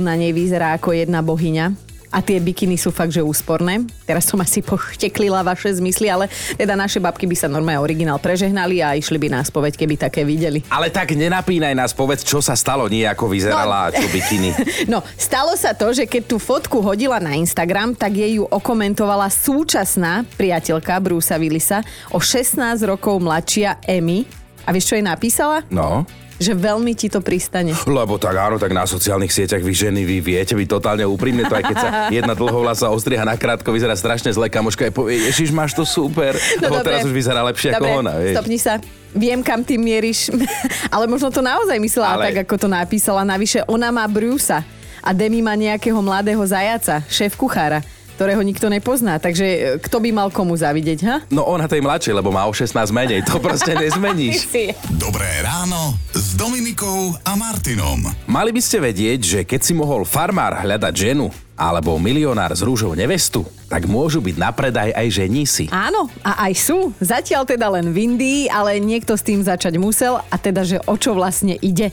na 0.00 0.16
nej 0.16 0.32
vyzerá 0.32 0.80
ako 0.80 0.96
jedna 0.96 1.20
bohyňa 1.20 1.83
a 2.14 2.22
tie 2.22 2.38
bikiny 2.38 2.78
sú 2.78 2.94
fakt, 2.94 3.10
že 3.10 3.18
úsporné. 3.18 3.82
Teraz 4.06 4.30
som 4.30 4.38
asi 4.38 4.62
pošteklila 4.62 5.42
vaše 5.42 5.74
zmysly, 5.74 6.06
ale 6.06 6.30
teda 6.54 6.78
naše 6.78 7.02
babky 7.02 7.26
by 7.26 7.34
sa 7.34 7.50
normálne 7.50 7.82
originál 7.82 8.22
prežehnali 8.22 8.78
a 8.78 8.94
išli 8.94 9.18
by 9.18 9.34
nás 9.34 9.50
povedť, 9.50 9.82
keby 9.82 9.98
také 9.98 10.22
videli. 10.22 10.62
Ale 10.70 10.94
tak 10.94 11.18
nenapínaj 11.18 11.74
nás, 11.74 11.90
povedz, 11.90 12.22
čo 12.22 12.38
sa 12.38 12.54
stalo, 12.54 12.86
nie 12.86 13.02
ako 13.02 13.26
vyzerala 13.26 13.90
no, 13.90 13.98
čo 13.98 14.06
bikiny. 14.14 14.50
No, 14.84 15.00
stalo 15.16 15.56
sa 15.58 15.72
to, 15.74 15.90
že 15.90 16.04
keď 16.06 16.22
tú 16.28 16.36
fotku 16.38 16.78
hodila 16.84 17.18
na 17.18 17.34
Instagram, 17.34 17.96
tak 17.96 18.14
jej 18.14 18.38
ju 18.38 18.44
okomentovala 18.46 19.32
súčasná 19.32 20.22
priateľka 20.38 21.00
Brusa 21.02 21.40
Willisa 21.40 21.82
o 22.14 22.20
16 22.20 22.78
rokov 22.86 23.18
mladšia 23.18 23.82
Emmy. 23.88 24.28
A 24.68 24.70
vieš, 24.70 24.92
čo 24.92 24.94
jej 24.94 25.02
napísala? 25.02 25.66
No 25.72 26.06
že 26.38 26.52
veľmi 26.54 26.92
ti 26.98 27.06
to 27.06 27.22
pristane. 27.22 27.74
Lebo 27.86 28.18
tak 28.18 28.34
áno, 28.34 28.56
tak 28.58 28.74
na 28.74 28.86
sociálnych 28.86 29.30
sieťach 29.30 29.62
vy 29.62 29.74
ženy, 29.74 30.02
vy 30.02 30.18
viete 30.18 30.54
byť 30.58 30.68
totálne 30.68 31.04
úprimne, 31.06 31.46
to 31.46 31.54
aj 31.54 31.64
keď 31.70 31.76
sa 31.78 31.88
jedna 32.16 32.34
dlhovlasa 32.34 32.90
ostriha 32.90 33.22
na 33.22 33.38
krátko, 33.38 33.70
vyzerá 33.70 33.94
strašne 33.94 34.34
zle, 34.34 34.50
kamoška 34.50 34.90
aj 34.90 34.92
povie, 34.94 35.22
ježiš, 35.30 35.54
máš 35.54 35.72
to 35.74 35.86
super, 35.86 36.34
no, 36.58 36.70
lebo 36.70 36.82
teraz 36.82 37.06
už 37.06 37.14
vyzerá 37.14 37.40
lepšie 37.46 37.74
dobre, 37.74 37.90
ako 37.90 38.00
ona. 38.02 38.12
Vieš. 38.18 38.34
stopni 38.34 38.58
sa. 38.58 38.74
Viem, 39.14 39.46
kam 39.46 39.62
ty 39.62 39.78
mieríš, 39.78 40.34
ale 40.94 41.06
možno 41.06 41.30
to 41.30 41.38
naozaj 41.38 41.78
myslela 41.78 42.18
ale... 42.18 42.24
tak, 42.30 42.50
ako 42.50 42.66
to 42.66 42.68
napísala. 42.68 43.22
Navyše, 43.22 43.62
ona 43.70 43.94
má 43.94 44.02
Brusa 44.10 44.66
a 44.98 45.10
Demi 45.14 45.38
má 45.38 45.54
nejakého 45.54 45.98
mladého 46.02 46.42
zajaca, 46.42 47.04
šéf 47.06 47.38
kuchára 47.38 47.78
ktorého 48.14 48.40
nikto 48.46 48.70
nepozná. 48.70 49.18
Takže 49.18 49.46
e, 49.46 49.58
kto 49.82 49.98
by 49.98 50.10
mal 50.14 50.28
komu 50.30 50.54
zavidieť, 50.54 50.98
ha? 51.04 51.16
No 51.34 51.42
ona 51.44 51.66
tej 51.66 51.82
mladšej, 51.82 52.14
lebo 52.14 52.30
má 52.30 52.46
o 52.46 52.54
16 52.54 52.94
menej. 52.94 53.26
To 53.26 53.42
proste 53.42 53.74
nezmeníš. 53.82 54.46
Dobré 54.94 55.26
ráno 55.42 55.98
s 56.14 56.38
Dominikou 56.38 57.18
a 57.26 57.34
Martinom. 57.34 58.06
Mali 58.30 58.50
by 58.54 58.62
ste 58.62 58.78
vedieť, 58.78 59.20
že 59.20 59.40
keď 59.42 59.60
si 59.60 59.74
mohol 59.74 60.06
farmár 60.06 60.62
hľadať 60.62 60.94
ženu, 60.94 61.28
alebo 61.54 61.98
milionár 62.02 62.50
s 62.54 62.62
rúžou 62.66 62.94
nevestu, 62.98 63.46
tak 63.68 63.88
môžu 63.88 64.20
byť 64.20 64.36
na 64.36 64.50
predaj 64.52 64.92
aj 64.92 65.08
ženísi. 65.10 65.66
Áno, 65.72 66.08
a 66.20 66.48
aj 66.48 66.52
sú. 66.54 66.78
Zatiaľ 67.00 67.48
teda 67.48 67.66
len 67.72 67.90
v 67.90 68.12
Indii, 68.12 68.40
ale 68.52 68.78
niekto 68.78 69.16
s 69.16 69.24
tým 69.24 69.40
začať 69.40 69.80
musel 69.80 70.20
a 70.20 70.36
teda, 70.36 70.62
že 70.62 70.78
o 70.84 70.94
čo 70.94 71.16
vlastne 71.16 71.56
ide. 71.58 71.90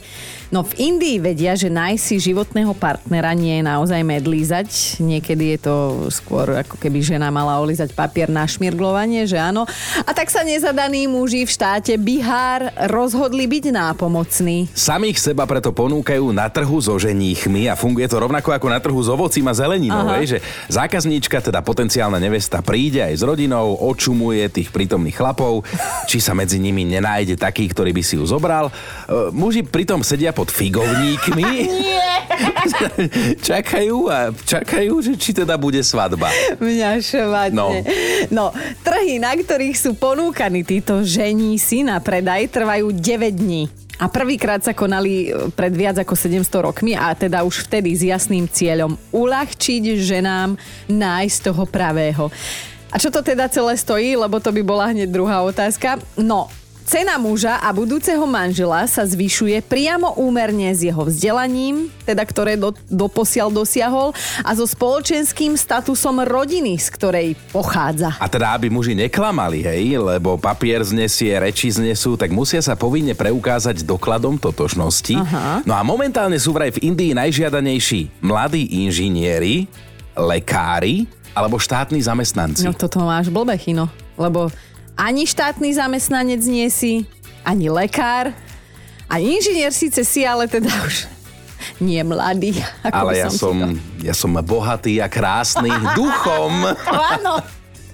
No 0.51 0.67
v 0.67 0.75
Indii 0.83 1.23
vedia, 1.23 1.55
že 1.55 1.71
nájsť 1.71 2.03
si 2.03 2.15
životného 2.19 2.75
partnera 2.75 3.31
nie 3.31 3.63
je 3.63 3.63
naozaj 3.63 4.03
medlízať. 4.03 4.99
Niekedy 4.99 5.55
je 5.55 5.59
to 5.63 5.75
skôr 6.11 6.67
ako 6.67 6.75
keby 6.75 6.99
žena 6.99 7.31
mala 7.31 7.55
olízať 7.63 7.95
papier 7.95 8.27
na 8.27 8.43
šmirglovanie, 8.43 9.23
že 9.23 9.39
áno. 9.39 9.63
A 10.03 10.11
tak 10.11 10.27
sa 10.27 10.43
nezadaní 10.43 11.07
muži 11.07 11.47
v 11.47 11.55
štáte 11.55 11.95
Bihár 11.95 12.67
rozhodli 12.91 13.47
byť 13.47 13.71
nápomocní. 13.71 14.67
Samých 14.75 15.23
seba 15.23 15.47
preto 15.47 15.71
ponúkajú 15.71 16.35
na 16.35 16.51
trhu 16.51 16.83
so 16.83 16.99
ženíchmi 16.99 17.71
a 17.71 17.79
funguje 17.79 18.11
to 18.11 18.19
rovnako 18.19 18.51
ako 18.51 18.67
na 18.67 18.83
trhu 18.83 18.99
s 18.99 19.07
ovocím 19.07 19.47
a 19.47 19.55
zeleninou, 19.55 20.03
že 20.27 20.43
zákazníčka, 20.67 21.39
teda 21.39 21.60
potenciálna 21.61 22.17
nevesta, 22.17 22.65
príde 22.65 23.01
aj 23.01 23.21
s 23.21 23.23
rodinou, 23.23 23.77
očumuje 23.79 24.49
tých 24.51 24.69
prítomných 24.73 25.15
chlapov, 25.15 25.63
či 26.09 26.19
sa 26.19 26.35
medzi 26.35 26.57
nimi 26.57 26.83
nenájde 26.83 27.37
taký, 27.37 27.69
ktorý 27.69 27.93
by 27.93 28.03
si 28.03 28.17
ju 28.17 28.25
zobral. 28.27 28.69
E, 28.69 28.73
muži 29.31 29.63
pritom 29.63 30.01
sedia 30.03 30.35
pod 30.35 30.49
figovníkmi. 30.49 31.49
čakajú 33.49 34.07
a 34.07 34.31
čakajú, 34.31 35.01
že 35.03 35.13
či 35.17 35.31
teda 35.35 35.55
bude 35.57 35.81
svadba. 35.81 36.31
Mňa 36.57 36.89
švadne. 37.01 37.55
No. 37.55 37.67
no, 38.31 38.45
trhy, 38.85 39.19
na 39.21 39.35
ktorých 39.35 39.77
sú 39.77 39.91
ponúkaní 39.97 40.63
títo 40.65 41.03
žení 41.03 41.57
si 41.57 41.83
na 41.85 41.99
predaj, 41.99 42.49
trvajú 42.51 42.93
9 42.93 43.41
dní. 43.41 43.63
A 44.01 44.09
prvýkrát 44.09 44.65
sa 44.65 44.73
konali 44.73 45.29
e, 45.29 45.53
pred 45.53 45.69
viac 45.77 46.01
ako 46.01 46.17
700 46.17 46.49
rokmi 46.65 46.97
a 46.97 47.13
teda 47.13 47.45
už 47.45 47.69
vtedy 47.69 47.93
s 47.93 48.01
jasným 48.01 48.49
cieľom 48.49 48.97
uľahčiť 49.13 49.83
ženám 50.01 50.57
nájsť 50.89 51.37
toho 51.45 51.63
pravého. 51.69 52.33
A 52.89 52.97
čo 52.97 53.13
to 53.13 53.21
teda 53.21 53.45
celé 53.47 53.77
stojí, 53.77 54.17
lebo 54.17 54.41
to 54.41 54.49
by 54.49 54.65
bola 54.65 54.89
hneď 54.89 55.07
druhá 55.07 55.45
otázka. 55.45 56.01
No, 56.17 56.49
Cena 56.91 57.15
muža 57.15 57.55
a 57.55 57.71
budúceho 57.71 58.27
manžela 58.27 58.83
sa 58.83 59.07
zvyšuje 59.07 59.63
priamo 59.63 60.11
úmerne 60.19 60.67
s 60.75 60.83
jeho 60.83 61.07
vzdelaním, 61.07 61.87
teda 62.03 62.19
ktoré 62.19 62.59
do, 62.59 62.75
doposiaľ 62.91 63.47
dosiahol, 63.47 64.11
a 64.43 64.51
so 64.51 64.67
spoločenským 64.67 65.55
statusom 65.55 66.19
rodiny, 66.27 66.75
z 66.75 66.91
ktorej 66.91 67.27
pochádza. 67.55 68.19
A 68.19 68.27
teda, 68.27 68.59
aby 68.59 68.67
muži 68.67 68.91
neklamali, 68.91 69.63
hej, 69.63 70.03
lebo 70.03 70.35
papier 70.35 70.83
znesie, 70.83 71.31
reči 71.39 71.71
znesú, 71.71 72.19
tak 72.19 72.35
musia 72.35 72.59
sa 72.59 72.75
povinne 72.75 73.15
preukázať 73.15 73.87
dokladom 73.87 74.35
totožnosti. 74.35 75.15
Aha. 75.15 75.63
No 75.63 75.79
a 75.79 75.87
momentálne 75.87 76.35
sú 76.43 76.51
vraj 76.51 76.75
v 76.75 76.91
Indii 76.91 77.15
najžiadanejší 77.15 78.19
mladí 78.19 78.67
inžinieri, 78.83 79.63
lekári 80.19 81.07
alebo 81.31 81.55
štátni 81.55 82.03
zamestnanci. 82.03 82.67
No 82.67 82.75
toto 82.75 82.99
máš 82.99 83.31
blbé, 83.31 83.55
chino, 83.55 83.87
lebo 84.19 84.51
ani 85.01 85.25
štátny 85.25 85.73
zamestnanec 85.73 86.45
nie 86.45 86.69
si, 86.69 87.09
ani 87.41 87.73
lekár, 87.73 88.29
ani 89.09 89.41
inžinier 89.41 89.73
síce 89.73 90.05
si, 90.05 90.21
ale 90.21 90.45
teda 90.45 90.69
už 90.85 91.09
nie 91.81 91.97
mladý. 92.05 92.61
Ako 92.85 92.93
ale 92.93 93.11
ja 93.17 93.29
som, 93.33 93.57
som 93.57 93.57
ja 94.05 94.13
som 94.13 94.29
bohatý 94.37 95.01
a 95.01 95.09
krásny 95.09 95.73
duchom. 95.97 96.53
áno, 97.17 97.41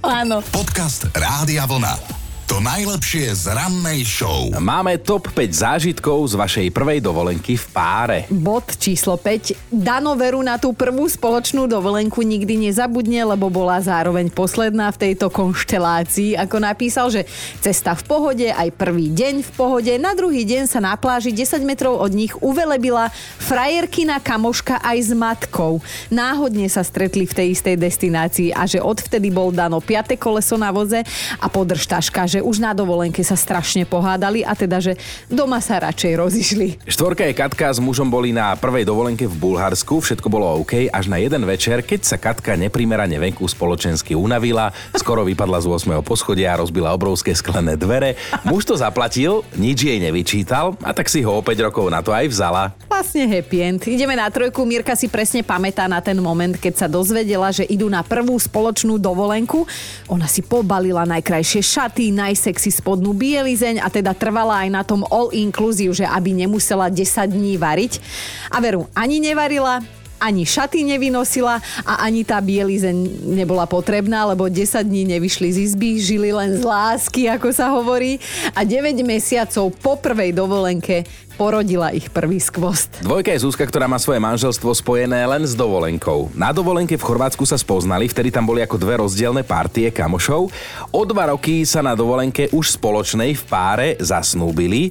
áno. 0.03 0.43
Podcast 0.51 1.07
Rádia 1.15 1.63
Vlna. 1.63 2.26
To 2.57 2.65
najlepšie 2.65 3.37
z 3.37 3.53
rannej 3.53 4.01
show. 4.01 4.49
Máme 4.57 4.97
top 4.97 5.29
5 5.29 5.45
zážitkov 5.53 6.25
z 6.25 6.41
vašej 6.41 6.67
prvej 6.73 7.05
dovolenky 7.05 7.53
v 7.53 7.65
páre. 7.69 8.19
Bod 8.33 8.81
číslo 8.81 9.13
5. 9.13 9.69
Dano 9.69 10.17
veru 10.17 10.41
na 10.41 10.57
tú 10.57 10.73
prvú 10.73 11.05
spoločnú 11.05 11.69
dovolenku 11.69 12.25
nikdy 12.25 12.57
nezabudne, 12.65 13.29
lebo 13.29 13.53
bola 13.53 13.77
zároveň 13.77 14.33
posledná 14.33 14.89
v 14.89 14.97
tejto 15.05 15.29
konštelácii. 15.29 16.33
Ako 16.33 16.57
napísal, 16.57 17.13
že 17.13 17.29
cesta 17.61 17.93
v 17.93 18.01
pohode, 18.09 18.49
aj 18.49 18.73
prvý 18.73 19.13
deň 19.13 19.45
v 19.45 19.51
pohode, 19.53 19.93
na 20.01 20.17
druhý 20.17 20.41
deň 20.41 20.65
sa 20.65 20.81
na 20.81 20.97
pláži 20.97 21.29
10 21.29 21.61
metrov 21.61 22.01
od 22.01 22.09
nich 22.09 22.33
uvelebila 22.41 23.13
frajerkina 23.37 24.17
kamoška 24.17 24.81
aj 24.81 24.97
s 24.97 25.11
matkou. 25.13 25.77
Náhodne 26.09 26.65
sa 26.73 26.81
stretli 26.81 27.29
v 27.29 27.37
tej 27.37 27.47
istej 27.53 27.77
destinácii 27.77 28.49
a 28.49 28.65
že 28.65 28.81
odvtedy 28.81 29.29
bol 29.29 29.53
Dano 29.53 29.77
piate 29.77 30.17
koleso 30.17 30.57
na 30.57 30.73
voze 30.73 31.05
a 31.37 31.45
podržtaška, 31.45 32.25
že 32.25 32.37
že 32.37 32.45
už 32.47 32.63
na 32.63 32.71
dovolenke 32.71 33.19
sa 33.27 33.35
strašne 33.35 33.83
pohádali 33.83 34.47
a 34.47 34.55
teda, 34.55 34.79
že 34.79 34.95
doma 35.27 35.59
sa 35.59 35.83
radšej 35.83 36.13
rozišli. 36.15 36.67
Štvorka 36.87 37.27
je 37.27 37.35
Katka 37.35 37.67
s 37.75 37.83
mužom 37.83 38.07
boli 38.07 38.31
na 38.31 38.55
prvej 38.55 38.87
dovolenke 38.87 39.27
v 39.27 39.35
Bulharsku, 39.35 39.99
všetko 39.99 40.31
bolo 40.31 40.63
OK, 40.63 40.87
až 40.87 41.11
na 41.11 41.19
jeden 41.19 41.43
večer, 41.43 41.83
keď 41.83 42.07
sa 42.07 42.15
Katka 42.15 42.55
neprimerane 42.55 43.19
venku 43.19 43.43
spoločensky 43.43 44.15
unavila, 44.15 44.71
skoro 44.95 45.27
vypadla 45.27 45.59
z 45.59 45.91
8. 45.91 45.99
poschodia 46.07 46.55
a 46.55 46.63
rozbila 46.63 46.95
obrovské 46.95 47.35
sklené 47.35 47.75
dvere. 47.75 48.15
Muž 48.47 48.63
to 48.63 48.79
zaplatil, 48.79 49.43
nič 49.59 49.83
jej 49.83 49.99
nevyčítal 49.99 50.79
a 50.79 50.95
tak 50.95 51.11
si 51.11 51.19
ho 51.27 51.35
o 51.35 51.43
5 51.43 51.67
rokov 51.67 51.91
na 51.91 51.99
to 51.99 52.15
aj 52.15 52.31
vzala. 52.31 52.71
Vlastne 52.97 53.29
happy 53.29 53.61
end. 53.61 53.85
Ideme 53.85 54.17
na 54.17 54.25
trojku. 54.25 54.65
Mirka 54.65 54.97
si 54.97 55.05
presne 55.05 55.45
pamätá 55.45 55.85
na 55.85 56.01
ten 56.01 56.17
moment, 56.17 56.57
keď 56.57 56.73
sa 56.81 56.87
dozvedela, 56.89 57.53
že 57.53 57.61
idú 57.69 57.85
na 57.93 58.01
prvú 58.01 58.33
spoločnú 58.33 58.97
dovolenku. 58.97 59.69
Ona 60.09 60.25
si 60.25 60.41
pobalila 60.41 61.05
najkrajšie 61.05 61.61
šaty, 61.61 62.09
najsexy 62.09 62.73
spodnú 62.73 63.13
bielizeň 63.13 63.85
a 63.85 63.93
teda 63.93 64.17
trvala 64.17 64.65
aj 64.65 64.69
na 64.73 64.81
tom 64.81 65.05
all 65.13 65.29
inclusive, 65.29 65.93
že 65.93 66.09
aby 66.09 66.41
nemusela 66.41 66.89
10 66.89 67.37
dní 67.37 67.61
variť. 67.61 68.01
A 68.49 68.57
veru, 68.65 68.89
ani 68.97 69.21
nevarila, 69.21 69.77
ani 70.17 70.43
šaty 70.45 70.83
nevynosila 70.83 71.61
a 71.85 71.93
ani 72.05 72.25
tá 72.25 72.41
bielizeň 72.41 73.27
nebola 73.33 73.69
potrebná, 73.69 74.25
lebo 74.29 74.49
10 74.49 74.83
dní 74.83 75.05
nevyšli 75.17 75.47
z 75.53 75.57
izby, 75.71 75.89
žili 76.01 76.29
len 76.33 76.57
z 76.57 76.63
lásky, 76.65 77.29
ako 77.29 77.49
sa 77.53 77.69
hovorí. 77.73 78.17
A 78.57 78.65
9 78.65 78.97
mesiacov 79.05 79.73
po 79.77 79.97
prvej 79.97 80.33
dovolenke 80.33 81.05
porodila 81.37 81.93
ich 81.93 82.09
prvý 82.09 82.41
skvost. 82.41 82.89
Dvojka 83.05 83.29
je 83.29 83.45
Zuzka, 83.45 83.61
ktorá 83.69 83.85
má 83.85 84.01
svoje 84.01 84.17
manželstvo 84.17 84.73
spojené 84.73 85.21
len 85.29 85.45
s 85.45 85.53
dovolenkou. 85.53 86.33
Na 86.33 86.49
dovolenke 86.49 86.97
v 86.97 87.05
Chorvátsku 87.05 87.45
sa 87.45 87.61
spoznali, 87.61 88.09
vtedy 88.09 88.33
tam 88.33 88.49
boli 88.49 88.65
ako 88.65 88.81
dve 88.81 88.97
rozdielne 88.97 89.45
partie 89.45 89.93
kamošov. 89.93 90.49
O 90.89 91.01
dva 91.05 91.29
roky 91.29 91.61
sa 91.61 91.85
na 91.85 91.93
dovolenke 91.93 92.49
už 92.49 92.81
spoločnej 92.81 93.37
v 93.37 93.43
páre 93.45 93.87
zasnúbili. 94.01 94.89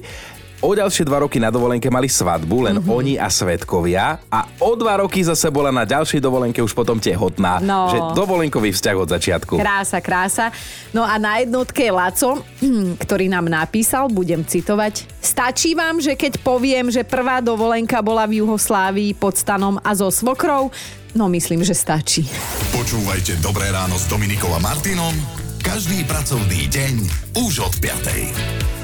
O 0.57 0.73
ďalšie 0.73 1.05
dva 1.05 1.21
roky 1.21 1.37
na 1.37 1.53
dovolenke 1.53 1.85
mali 1.93 2.09
svadbu, 2.09 2.65
len 2.65 2.75
mm-hmm. 2.81 2.97
oni 2.97 3.13
a 3.21 3.29
svetkovia. 3.29 4.17
A 4.25 4.49
o 4.57 4.73
dva 4.73 5.05
roky 5.05 5.21
zase 5.21 5.53
bola 5.53 5.69
na 5.69 5.85
ďalšej 5.85 6.17
dovolenke 6.17 6.57
už 6.65 6.73
potom 6.73 6.97
tehotná. 6.97 7.61
No. 7.61 7.93
Že 7.93 7.99
dovolenkový 8.17 8.73
vzťah 8.73 8.95
od 8.97 9.09
začiatku. 9.13 9.53
Krása, 9.61 10.01
krása. 10.01 10.49
No 10.97 11.05
a 11.05 11.21
na 11.21 11.45
jednotke 11.45 11.85
je 11.85 11.93
Laco, 11.93 12.41
ktorý 13.05 13.29
nám 13.29 13.45
napísal, 13.45 14.09
budem 14.09 14.41
citovať. 14.41 15.05
Stačí 15.21 15.77
vám, 15.77 16.01
že 16.01 16.17
keď 16.17 16.41
poviem, 16.41 16.89
že 16.89 17.05
prvá 17.05 17.37
dovolenka 17.37 18.01
bola 18.01 18.25
v 18.25 18.41
Juhoslávii 18.41 19.13
pod 19.13 19.37
stanom 19.37 19.77
a 19.85 19.93
so 19.93 20.09
svokrou? 20.09 20.73
No 21.13 21.29
myslím, 21.29 21.61
že 21.61 21.77
stačí. 21.77 22.25
Počúvajte 22.73 23.37
Dobré 23.45 23.69
ráno 23.69 23.93
s 23.93 24.09
Dominikom 24.09 24.49
a 24.57 24.59
Martinom 24.61 25.13
každý 25.67 26.07
pracovný 26.07 26.71
deň 26.71 26.93
už 27.43 27.59
od 27.59 27.75
5. 27.83 28.76